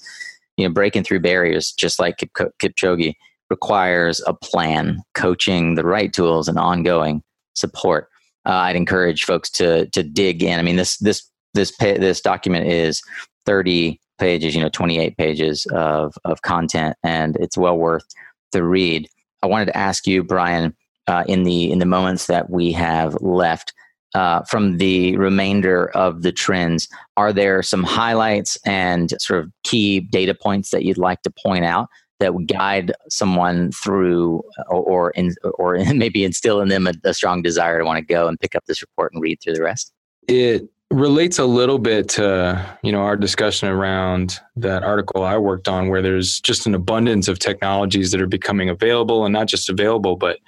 you 0.58 0.68
know 0.68 0.72
breaking 0.72 1.04
through 1.04 1.20
barriers 1.20 1.72
just 1.72 1.98
like 1.98 2.18
Kip- 2.18 2.58
Kipchoge 2.60 3.14
requires 3.48 4.22
a 4.26 4.32
plan, 4.32 5.02
coaching, 5.14 5.74
the 5.74 5.84
right 5.84 6.12
tools, 6.12 6.48
and 6.48 6.58
ongoing 6.58 7.22
support. 7.54 8.08
Uh, 8.46 8.64
I'd 8.66 8.76
encourage 8.76 9.24
folks 9.24 9.50
to 9.52 9.86
to 9.90 10.02
dig 10.02 10.42
in. 10.42 10.58
I 10.58 10.62
mean 10.62 10.76
this 10.76 10.98
this 10.98 11.22
this 11.54 11.76
this 11.78 12.20
document 12.20 12.66
is 12.66 13.02
30 13.46 14.00
pages, 14.18 14.54
you 14.54 14.60
know, 14.60 14.68
28 14.68 15.16
pages 15.16 15.66
of 15.72 16.14
of 16.24 16.42
content, 16.42 16.96
and 17.02 17.36
it's 17.36 17.56
well 17.56 17.76
worth 17.76 18.06
the 18.52 18.62
read. 18.62 19.08
I 19.42 19.46
wanted 19.46 19.66
to 19.66 19.76
ask 19.76 20.06
you, 20.06 20.22
Brian, 20.22 20.74
uh, 21.06 21.24
in 21.26 21.42
the 21.42 21.70
in 21.70 21.78
the 21.78 21.86
moments 21.86 22.26
that 22.26 22.50
we 22.50 22.72
have 22.72 23.16
left 23.20 23.72
uh, 24.14 24.42
from 24.42 24.78
the 24.78 25.16
remainder 25.16 25.88
of 25.90 26.22
the 26.22 26.32
trends, 26.32 26.88
are 27.16 27.32
there 27.32 27.62
some 27.62 27.82
highlights 27.82 28.58
and 28.64 29.14
sort 29.20 29.42
of 29.42 29.50
key 29.64 30.00
data 30.00 30.34
points 30.34 30.70
that 30.70 30.84
you'd 30.84 30.98
like 30.98 31.22
to 31.22 31.32
point 31.44 31.64
out 31.64 31.88
that 32.20 32.34
would 32.34 32.46
guide 32.46 32.92
someone 33.08 33.72
through 33.72 34.42
or 34.68 34.82
or, 34.82 35.10
in, 35.10 35.34
or 35.54 35.76
maybe 35.94 36.24
instill 36.24 36.60
in 36.60 36.68
them 36.68 36.86
a, 36.86 36.92
a 37.04 37.14
strong 37.14 37.42
desire 37.42 37.78
to 37.78 37.84
want 37.84 37.98
to 37.98 38.04
go 38.04 38.28
and 38.28 38.38
pick 38.38 38.54
up 38.54 38.64
this 38.66 38.82
report 38.82 39.12
and 39.12 39.22
read 39.22 39.38
through 39.42 39.54
the 39.54 39.62
rest? 39.62 39.92
It 40.28 40.68
relates 40.92 41.38
a 41.38 41.46
little 41.46 41.78
bit 41.78 42.06
to 42.06 42.76
you 42.82 42.92
know 42.92 43.00
our 43.00 43.16
discussion 43.16 43.68
around 43.68 44.38
that 44.56 44.82
article 44.82 45.24
I 45.24 45.38
worked 45.38 45.66
on 45.66 45.88
where 45.88 46.02
there's 46.02 46.38
just 46.40 46.66
an 46.66 46.74
abundance 46.74 47.28
of 47.28 47.38
technologies 47.38 48.12
that 48.12 48.20
are 48.20 48.26
becoming 48.26 48.68
available 48.68 49.24
and 49.24 49.32
not 49.32 49.48
just 49.48 49.70
available 49.70 50.16
but 50.16 50.38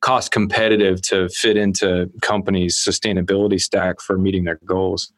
cost 0.00 0.32
competitive 0.32 1.00
to 1.02 1.28
fit 1.28 1.56
into 1.56 2.10
companies 2.20 2.76
sustainability 2.76 3.60
stack 3.60 4.00
for 4.00 4.18
meeting 4.18 4.42
their 4.44 4.58
goals. 4.64 5.12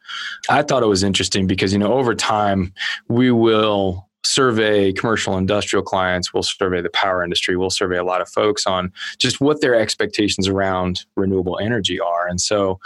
I 0.51 0.63
thought 0.63 0.83
it 0.83 0.87
was 0.87 1.03
interesting 1.03 1.47
because 1.47 1.73
you 1.73 1.79
know 1.79 1.95
over 1.95 2.15
time 2.15 2.73
we 3.09 3.31
will 3.31 4.09
survey 4.23 4.93
commercial 4.93 5.37
industrial 5.37 5.83
clients 5.83 6.33
we'll 6.33 6.43
survey 6.43 6.81
the 6.81 6.89
power 6.91 7.23
industry 7.23 7.57
we'll 7.57 7.69
survey 7.69 7.99
a 7.99 8.05
lot 8.05 8.23
of 8.23 8.29
folks 8.29 8.67
on 8.67 8.91
just 9.19 9.39
what 9.39 9.61
their 9.61 9.75
expectations 9.75 10.49
around 10.49 11.05
renewable 11.15 11.59
energy 11.59 12.01
are 12.01 12.27
and 12.27 12.41
so 12.41 12.81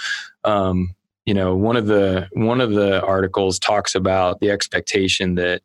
um, 0.45 0.95
you 1.29 1.35
know 1.35 1.55
one 1.55 1.77
of 1.77 1.85
the 1.85 2.27
one 2.33 2.59
of 2.59 2.71
the 2.73 3.03
articles 3.03 3.59
talks 3.59 3.95
about 3.95 4.41
the 4.41 4.51
expectation 4.51 5.35
that 5.35 5.61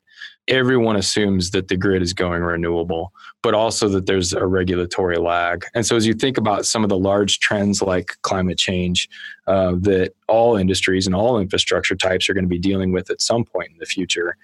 everyone 0.50 0.98
assumes 0.98 1.52
that 1.52 1.70
the 1.70 1.78
grid 1.78 2.02
is 2.02 2.12
going 2.12 2.42
renewable 2.42 3.14
but 3.42 3.54
also 3.54 3.88
that 3.88 4.06
there's 4.06 4.34
a 4.34 4.46
regulatory 4.46 5.18
lag. 5.18 5.66
And 5.74 5.86
so 5.86 5.96
as 5.96 6.06
you 6.06 6.14
think 6.14 6.38
about 6.38 6.66
some 6.66 6.84
of 6.84 6.90
the 6.90 6.98
large 6.98 7.40
trends 7.40 7.82
like 7.82 8.18
climate 8.24 8.58
change 8.58 9.08
uh, 9.48 9.76
that 9.80 10.14
all 10.28 10.58
industries 10.58 11.06
and 11.06 11.16
all 11.16 11.40
infrastructure 11.40 11.96
types 11.96 12.30
are 12.30 12.34
going 12.34 12.46
to 12.46 12.50
be 12.50 12.60
dealing 12.60 12.92
with 12.92 13.10
at 13.10 13.22
some 13.22 13.46
point 13.46 13.72
in 13.72 13.78
the 13.80 13.86
future 13.86 14.36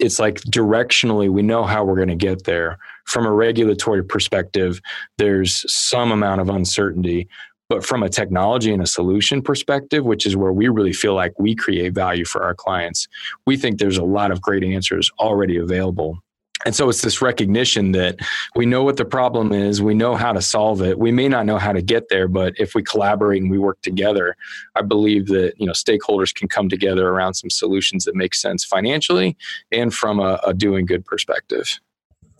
it's 0.00 0.18
like 0.18 0.40
directionally 0.42 1.30
we 1.30 1.40
know 1.40 1.64
how 1.64 1.84
we're 1.84 1.94
going 1.94 2.08
to 2.08 2.16
get 2.16 2.44
there. 2.44 2.78
From 3.06 3.24
a 3.24 3.32
regulatory 3.32 4.04
perspective 4.04 4.82
there's 5.16 5.64
some 5.72 6.12
amount 6.12 6.42
of 6.42 6.50
uncertainty 6.50 7.28
but 7.68 7.84
from 7.84 8.02
a 8.02 8.08
technology 8.08 8.72
and 8.72 8.82
a 8.82 8.86
solution 8.86 9.42
perspective, 9.42 10.04
which 10.04 10.26
is 10.26 10.36
where 10.36 10.52
we 10.52 10.68
really 10.68 10.92
feel 10.92 11.14
like 11.14 11.38
we 11.38 11.54
create 11.54 11.94
value 11.94 12.24
for 12.24 12.42
our 12.42 12.54
clients, 12.54 13.08
we 13.46 13.56
think 13.56 13.78
there's 13.78 13.98
a 13.98 14.04
lot 14.04 14.30
of 14.30 14.40
great 14.40 14.64
answers 14.64 15.10
already 15.18 15.56
available. 15.56 16.18
And 16.64 16.74
so 16.74 16.88
it's 16.88 17.02
this 17.02 17.20
recognition 17.20 17.92
that 17.92 18.16
we 18.56 18.64
know 18.64 18.82
what 18.84 18.96
the 18.96 19.04
problem 19.04 19.52
is, 19.52 19.82
we 19.82 19.92
know 19.92 20.14
how 20.14 20.32
to 20.32 20.40
solve 20.40 20.80
it. 20.82 20.98
We 20.98 21.12
may 21.12 21.28
not 21.28 21.44
know 21.44 21.58
how 21.58 21.72
to 21.72 21.82
get 21.82 22.08
there, 22.08 22.26
but 22.26 22.54
if 22.58 22.74
we 22.74 22.82
collaborate 22.82 23.42
and 23.42 23.50
we 23.50 23.58
work 23.58 23.80
together, 23.82 24.34
I 24.74 24.82
believe 24.82 25.26
that 25.26 25.54
you 25.58 25.66
know 25.66 25.72
stakeholders 25.72 26.34
can 26.34 26.48
come 26.48 26.68
together 26.68 27.08
around 27.08 27.34
some 27.34 27.50
solutions 27.50 28.04
that 28.04 28.14
make 28.14 28.34
sense 28.34 28.64
financially 28.64 29.36
and 29.72 29.92
from 29.92 30.20
a, 30.20 30.40
a 30.46 30.54
doing 30.54 30.86
good 30.86 31.04
perspective. 31.04 31.80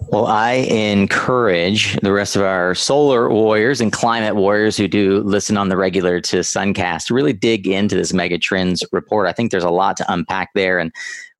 Well, 0.00 0.26
I 0.26 0.52
encourage 0.52 1.96
the 2.00 2.12
rest 2.12 2.36
of 2.36 2.42
our 2.42 2.74
solar 2.74 3.30
warriors 3.30 3.80
and 3.80 3.92
climate 3.92 4.36
warriors 4.36 4.76
who 4.76 4.86
do 4.86 5.20
listen 5.20 5.56
on 5.56 5.68
the 5.68 5.76
regular 5.76 6.20
to 6.20 6.40
Suncast 6.40 7.06
to 7.06 7.14
really 7.14 7.32
dig 7.32 7.66
into 7.66 7.94
this 7.96 8.12
mega 8.12 8.38
trends 8.38 8.84
report. 8.92 9.26
I 9.26 9.32
think 9.32 9.50
there's 9.50 9.64
a 9.64 9.70
lot 9.70 9.96
to 9.98 10.12
unpack 10.12 10.50
there, 10.54 10.78
and 10.78 10.92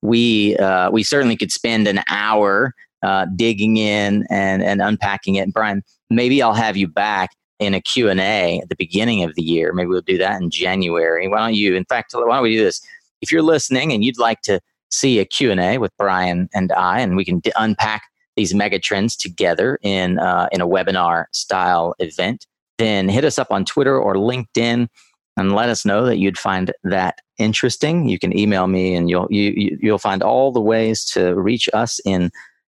we 0.02 0.56
uh, 0.56 0.90
we 0.90 1.02
certainly 1.02 1.36
could 1.36 1.52
spend 1.52 1.86
an 1.86 2.00
hour 2.08 2.74
uh, 3.02 3.26
digging 3.36 3.76
in 3.76 4.24
and 4.30 4.62
and 4.62 4.80
unpacking 4.80 5.34
it. 5.34 5.40
And 5.40 5.52
Brian, 5.52 5.82
maybe 6.10 6.40
I'll 6.42 6.54
have 6.54 6.76
you 6.76 6.88
back 6.88 7.30
in 7.60 7.74
a 7.74 7.80
Q&A 7.80 8.60
at 8.60 8.68
the 8.68 8.76
beginning 8.76 9.22
of 9.22 9.34
the 9.34 9.42
year. 9.42 9.72
Maybe 9.72 9.88
we'll 9.88 10.00
do 10.00 10.18
that 10.18 10.40
in 10.40 10.50
January. 10.50 11.28
Why 11.28 11.38
don't 11.38 11.54
you, 11.54 11.74
in 11.74 11.84
fact, 11.84 12.12
why 12.14 12.22
don't 12.22 12.42
we 12.42 12.56
do 12.56 12.64
this? 12.64 12.80
If 13.20 13.30
you're 13.30 13.42
listening 13.42 13.92
and 13.92 14.04
you'd 14.04 14.18
like 14.18 14.42
to 14.42 14.60
see 14.90 15.18
a 15.18 15.24
Q&A 15.24 15.78
with 15.78 15.92
Brian 15.96 16.48
and 16.52 16.72
I, 16.72 17.00
and 17.00 17.16
we 17.16 17.24
can 17.24 17.38
d- 17.38 17.52
unpack 17.56 18.02
these 18.36 18.54
mega 18.54 18.78
trends 18.78 19.16
together 19.16 19.78
in 19.82 20.18
uh, 20.18 20.48
in 20.52 20.60
a 20.60 20.66
webinar 20.66 21.26
style 21.32 21.94
event, 21.98 22.46
then 22.78 23.08
hit 23.08 23.24
us 23.24 23.38
up 23.38 23.50
on 23.50 23.64
Twitter 23.64 23.98
or 23.98 24.14
LinkedIn 24.14 24.88
and 25.36 25.54
let 25.54 25.68
us 25.68 25.84
know 25.84 26.06
that 26.06 26.18
you'd 26.18 26.38
find 26.38 26.72
that 26.84 27.18
interesting. 27.38 28.08
You 28.08 28.18
can 28.18 28.36
email 28.36 28.66
me, 28.66 28.94
and 28.94 29.10
you'll 29.10 29.26
you, 29.30 29.78
you'll 29.80 29.98
find 29.98 30.22
all 30.22 30.52
the 30.52 30.60
ways 30.60 31.04
to 31.06 31.34
reach 31.34 31.68
us 31.72 32.00
in 32.04 32.30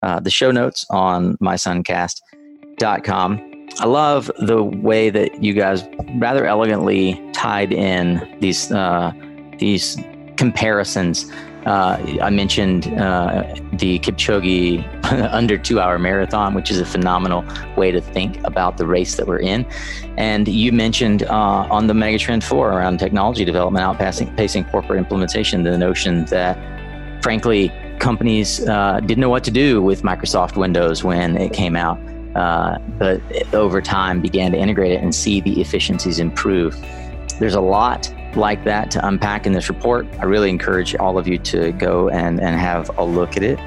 uh, 0.01 0.19
the 0.19 0.29
show 0.29 0.51
notes 0.51 0.85
on 0.89 1.37
mysuncast.com. 1.37 3.51
I 3.79 3.85
love 3.85 4.31
the 4.39 4.63
way 4.63 5.09
that 5.09 5.43
you 5.43 5.53
guys 5.53 5.83
rather 6.15 6.45
elegantly 6.45 7.21
tied 7.33 7.73
in 7.73 8.37
these 8.39 8.71
uh, 8.71 9.11
these 9.57 9.97
comparisons 10.37 11.31
uh, 11.65 11.97
I 12.21 12.29
mentioned 12.29 12.87
uh, 12.99 13.43
the 13.73 13.99
Kipchoge 13.99 14.83
under 15.31 15.57
two 15.57 15.79
hour 15.79 15.97
marathon, 15.97 16.53
which 16.53 16.69
is 16.69 16.79
a 16.79 16.85
phenomenal 16.85 17.43
way 17.75 17.91
to 17.91 18.01
think 18.01 18.37
about 18.43 18.77
the 18.77 18.85
race 18.85 19.15
that 19.15 19.27
we're 19.27 19.39
in. 19.39 19.65
And 20.17 20.47
you 20.47 20.71
mentioned 20.71 21.23
uh, 21.23 21.67
on 21.71 21.87
the 21.87 21.93
Megatrend 21.93 22.43
4 22.43 22.71
around 22.71 22.99
technology 22.99 23.45
development, 23.45 23.83
outpacing 23.83 24.35
pacing 24.37 24.65
corporate 24.65 24.99
implementation, 24.99 25.63
the 25.63 25.77
notion 25.77 26.25
that, 26.25 27.23
frankly, 27.23 27.71
companies 27.99 28.67
uh, 28.67 28.99
didn't 28.99 29.21
know 29.21 29.29
what 29.29 29.43
to 29.45 29.51
do 29.51 29.81
with 29.81 30.03
Microsoft 30.03 30.57
Windows 30.57 31.03
when 31.03 31.37
it 31.37 31.51
came 31.53 31.75
out. 31.75 31.99
Uh, 32.35 32.77
but 32.99 33.21
over 33.53 33.81
time 33.81 34.21
began 34.21 34.51
to 34.51 34.57
integrate 34.57 34.91
it 34.91 35.01
and 35.01 35.15
see 35.15 35.39
the 35.39 35.61
efficiencies 35.61 36.19
improve. 36.19 36.75
There's 37.39 37.55
a 37.55 37.61
lot 37.61 38.13
like 38.35 38.63
that 38.63 38.91
to 38.91 39.07
unpack 39.07 39.45
in 39.45 39.53
this 39.53 39.69
report. 39.69 40.07
I 40.19 40.25
really 40.25 40.49
encourage 40.49 40.95
all 40.95 41.17
of 41.17 41.27
you 41.27 41.37
to 41.39 41.71
go 41.73 42.09
and, 42.09 42.39
and 42.39 42.59
have 42.59 42.95
a 42.97 43.03
look 43.03 43.37
at 43.37 43.43
it. 43.43 43.59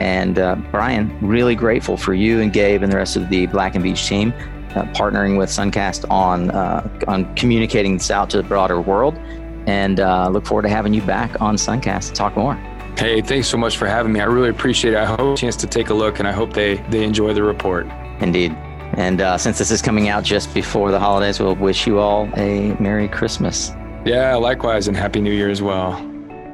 And 0.00 0.38
uh, 0.38 0.56
Brian, 0.70 1.16
really 1.20 1.54
grateful 1.54 1.96
for 1.96 2.14
you 2.14 2.40
and 2.40 2.52
Gabe 2.52 2.82
and 2.82 2.92
the 2.92 2.96
rest 2.96 3.16
of 3.16 3.28
the 3.28 3.46
Black 3.46 3.74
and 3.74 3.84
Veatch 3.84 4.06
team 4.08 4.32
uh, 4.74 4.84
partnering 4.92 5.38
with 5.38 5.48
Suncast 5.48 6.10
on 6.10 6.50
uh, 6.50 6.88
on 7.08 7.32
communicating 7.34 7.98
this 7.98 8.10
out 8.10 8.30
to 8.30 8.36
the 8.38 8.42
broader 8.42 8.80
world. 8.80 9.18
And 9.66 10.00
uh, 10.00 10.28
look 10.28 10.44
forward 10.44 10.62
to 10.62 10.68
having 10.68 10.92
you 10.92 11.02
back 11.02 11.40
on 11.40 11.56
Suncast 11.56 12.08
to 12.08 12.12
talk 12.14 12.36
more. 12.36 12.54
Hey, 12.96 13.20
thanks 13.22 13.48
so 13.48 13.56
much 13.56 13.76
for 13.76 13.86
having 13.86 14.12
me. 14.12 14.20
I 14.20 14.24
really 14.24 14.48
appreciate 14.48 14.94
it. 14.94 14.96
I 14.96 15.04
hope 15.04 15.20
a 15.20 15.36
chance 15.36 15.56
to 15.56 15.66
take 15.66 15.90
a 15.90 15.94
look, 15.94 16.18
and 16.18 16.28
I 16.28 16.32
hope 16.32 16.52
they 16.52 16.76
they 16.90 17.04
enjoy 17.04 17.32
the 17.32 17.42
report. 17.42 17.86
Indeed. 18.20 18.52
And 18.94 19.20
uh, 19.22 19.38
since 19.38 19.58
this 19.58 19.70
is 19.70 19.80
coming 19.80 20.08
out 20.08 20.22
just 20.22 20.52
before 20.52 20.90
the 20.90 21.00
holidays, 21.00 21.40
we'll 21.40 21.56
wish 21.56 21.86
you 21.86 21.98
all 21.98 22.28
a 22.36 22.74
Merry 22.78 23.08
Christmas. 23.08 23.72
Yeah, 24.04 24.34
likewise, 24.34 24.88
and 24.88 24.96
Happy 24.96 25.20
New 25.20 25.32
Year 25.32 25.48
as 25.48 25.62
well. 25.62 25.92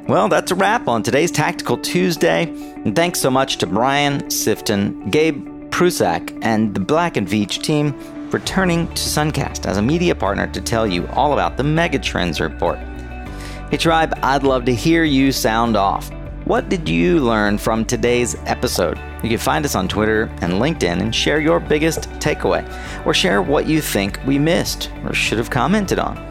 Well, 0.07 0.29
that's 0.29 0.51
a 0.51 0.55
wrap 0.55 0.87
on 0.87 1.03
today's 1.03 1.31
Tactical 1.31 1.79
Tuesday. 1.79 2.43
And 2.85 2.95
thanks 2.95 3.21
so 3.21 3.31
much 3.31 3.57
to 3.59 3.67
Brian 3.67 4.21
Sifton, 4.25 5.11
Gabe 5.11 5.71
Prusak, 5.71 6.39
and 6.43 6.75
the 6.75 6.81
Black 6.81 7.17
and 7.17 7.27
Veatch 7.27 7.63
team 7.63 7.95
for 8.29 8.39
turning 8.41 8.87
to 8.89 8.95
Suncast 8.95 9.65
as 9.65 9.79
a 9.79 9.83
media 9.83 10.15
partner 10.15 10.47
to 10.49 10.61
tell 10.61 10.87
you 10.87 11.07
all 11.09 11.33
about 11.33 11.57
the 11.57 11.63
Megatrends 11.63 12.39
report. 12.39 12.79
Hey, 13.71 13.79
Tribe, 13.79 14.13
I'd 14.23 14.43
love 14.43 14.67
to 14.67 14.75
hear 14.75 15.05
you 15.05 15.33
sound 15.33 15.75
off. 15.75 16.11
What 16.45 16.69
did 16.69 16.87
you 16.87 17.21
learn 17.21 17.57
from 17.57 17.85
today's 17.85 18.35
episode? 18.45 18.99
You 19.23 19.31
can 19.31 19.39
find 19.39 19.65
us 19.65 19.75
on 19.75 19.89
Twitter 19.89 20.25
and 20.43 20.55
LinkedIn 20.55 21.01
and 21.01 21.15
share 21.15 21.41
your 21.41 21.61
biggest 21.61 22.11
takeaway, 22.21 22.65
or 23.07 23.15
share 23.15 23.41
what 23.41 23.67
you 23.67 23.81
think 23.81 24.21
we 24.27 24.39
missed 24.39 24.91
or 25.05 25.15
should 25.15 25.39
have 25.39 25.51
commented 25.51 25.99
on. 25.99 26.28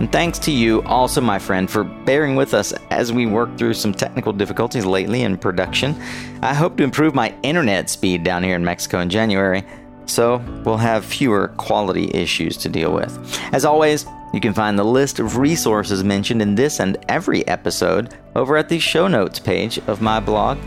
And 0.00 0.10
thanks 0.12 0.38
to 0.40 0.52
you, 0.52 0.82
also, 0.82 1.20
my 1.20 1.38
friend, 1.38 1.68
for 1.68 1.82
bearing 1.82 2.36
with 2.36 2.54
us 2.54 2.72
as 2.90 3.12
we 3.12 3.26
work 3.26 3.56
through 3.58 3.74
some 3.74 3.92
technical 3.92 4.32
difficulties 4.32 4.84
lately 4.84 5.22
in 5.22 5.36
production. 5.36 6.00
I 6.40 6.54
hope 6.54 6.76
to 6.76 6.84
improve 6.84 7.14
my 7.14 7.34
internet 7.42 7.90
speed 7.90 8.22
down 8.22 8.44
here 8.44 8.54
in 8.54 8.64
Mexico 8.64 9.00
in 9.00 9.10
January, 9.10 9.64
so 10.06 10.36
we'll 10.64 10.76
have 10.76 11.04
fewer 11.04 11.48
quality 11.56 12.10
issues 12.14 12.56
to 12.58 12.68
deal 12.68 12.92
with. 12.92 13.40
As 13.52 13.64
always, 13.64 14.06
you 14.32 14.40
can 14.40 14.54
find 14.54 14.78
the 14.78 14.84
list 14.84 15.18
of 15.18 15.36
resources 15.36 16.04
mentioned 16.04 16.42
in 16.42 16.54
this 16.54 16.80
and 16.80 16.96
every 17.08 17.46
episode 17.48 18.14
over 18.36 18.56
at 18.56 18.68
the 18.68 18.78
show 18.78 19.08
notes 19.08 19.38
page 19.38 19.78
of 19.88 20.00
my 20.00 20.20
blog 20.20 20.58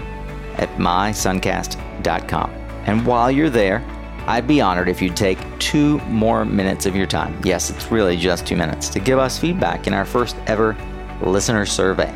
at 0.57 0.69
mysuncast.com. 0.77 2.49
And 2.85 3.05
while 3.05 3.31
you're 3.31 3.49
there, 3.49 3.85
I'd 4.27 4.47
be 4.47 4.61
honored 4.61 4.87
if 4.87 5.01
you'd 5.01 5.15
take 5.15 5.39
two 5.59 5.99
more 6.01 6.45
minutes 6.45 6.85
of 6.85 6.95
your 6.95 7.07
time. 7.07 7.39
Yes, 7.43 7.69
it's 7.69 7.91
really 7.91 8.15
just 8.15 8.45
two 8.45 8.55
minutes 8.55 8.89
to 8.89 8.99
give 8.99 9.19
us 9.19 9.37
feedback 9.37 9.87
in 9.87 9.93
our 9.93 10.05
first 10.05 10.35
ever 10.47 10.77
listener 11.21 11.65
survey. 11.65 12.13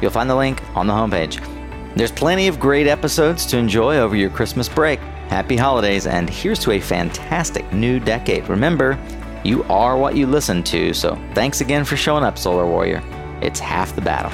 You'll 0.00 0.10
find 0.10 0.28
the 0.28 0.34
link 0.34 0.62
on 0.76 0.86
the 0.86 0.92
homepage. 0.92 1.42
There's 1.94 2.12
plenty 2.12 2.48
of 2.48 2.58
great 2.58 2.86
episodes 2.86 3.46
to 3.46 3.56
enjoy 3.56 3.98
over 3.98 4.16
your 4.16 4.30
Christmas 4.30 4.68
break. 4.68 4.98
Happy 5.28 5.56
holidays, 5.56 6.06
and 6.06 6.28
here's 6.28 6.58
to 6.60 6.72
a 6.72 6.80
fantastic 6.80 7.72
new 7.72 8.00
decade. 8.00 8.48
Remember, 8.48 8.98
you 9.44 9.62
are 9.64 9.96
what 9.96 10.16
you 10.16 10.26
listen 10.26 10.62
to, 10.64 10.92
so 10.92 11.18
thanks 11.34 11.60
again 11.60 11.84
for 11.84 11.96
showing 11.96 12.24
up, 12.24 12.36
Solar 12.36 12.66
Warrior. 12.66 13.02
It's 13.40 13.60
half 13.60 13.94
the 13.94 14.00
battle. 14.00 14.32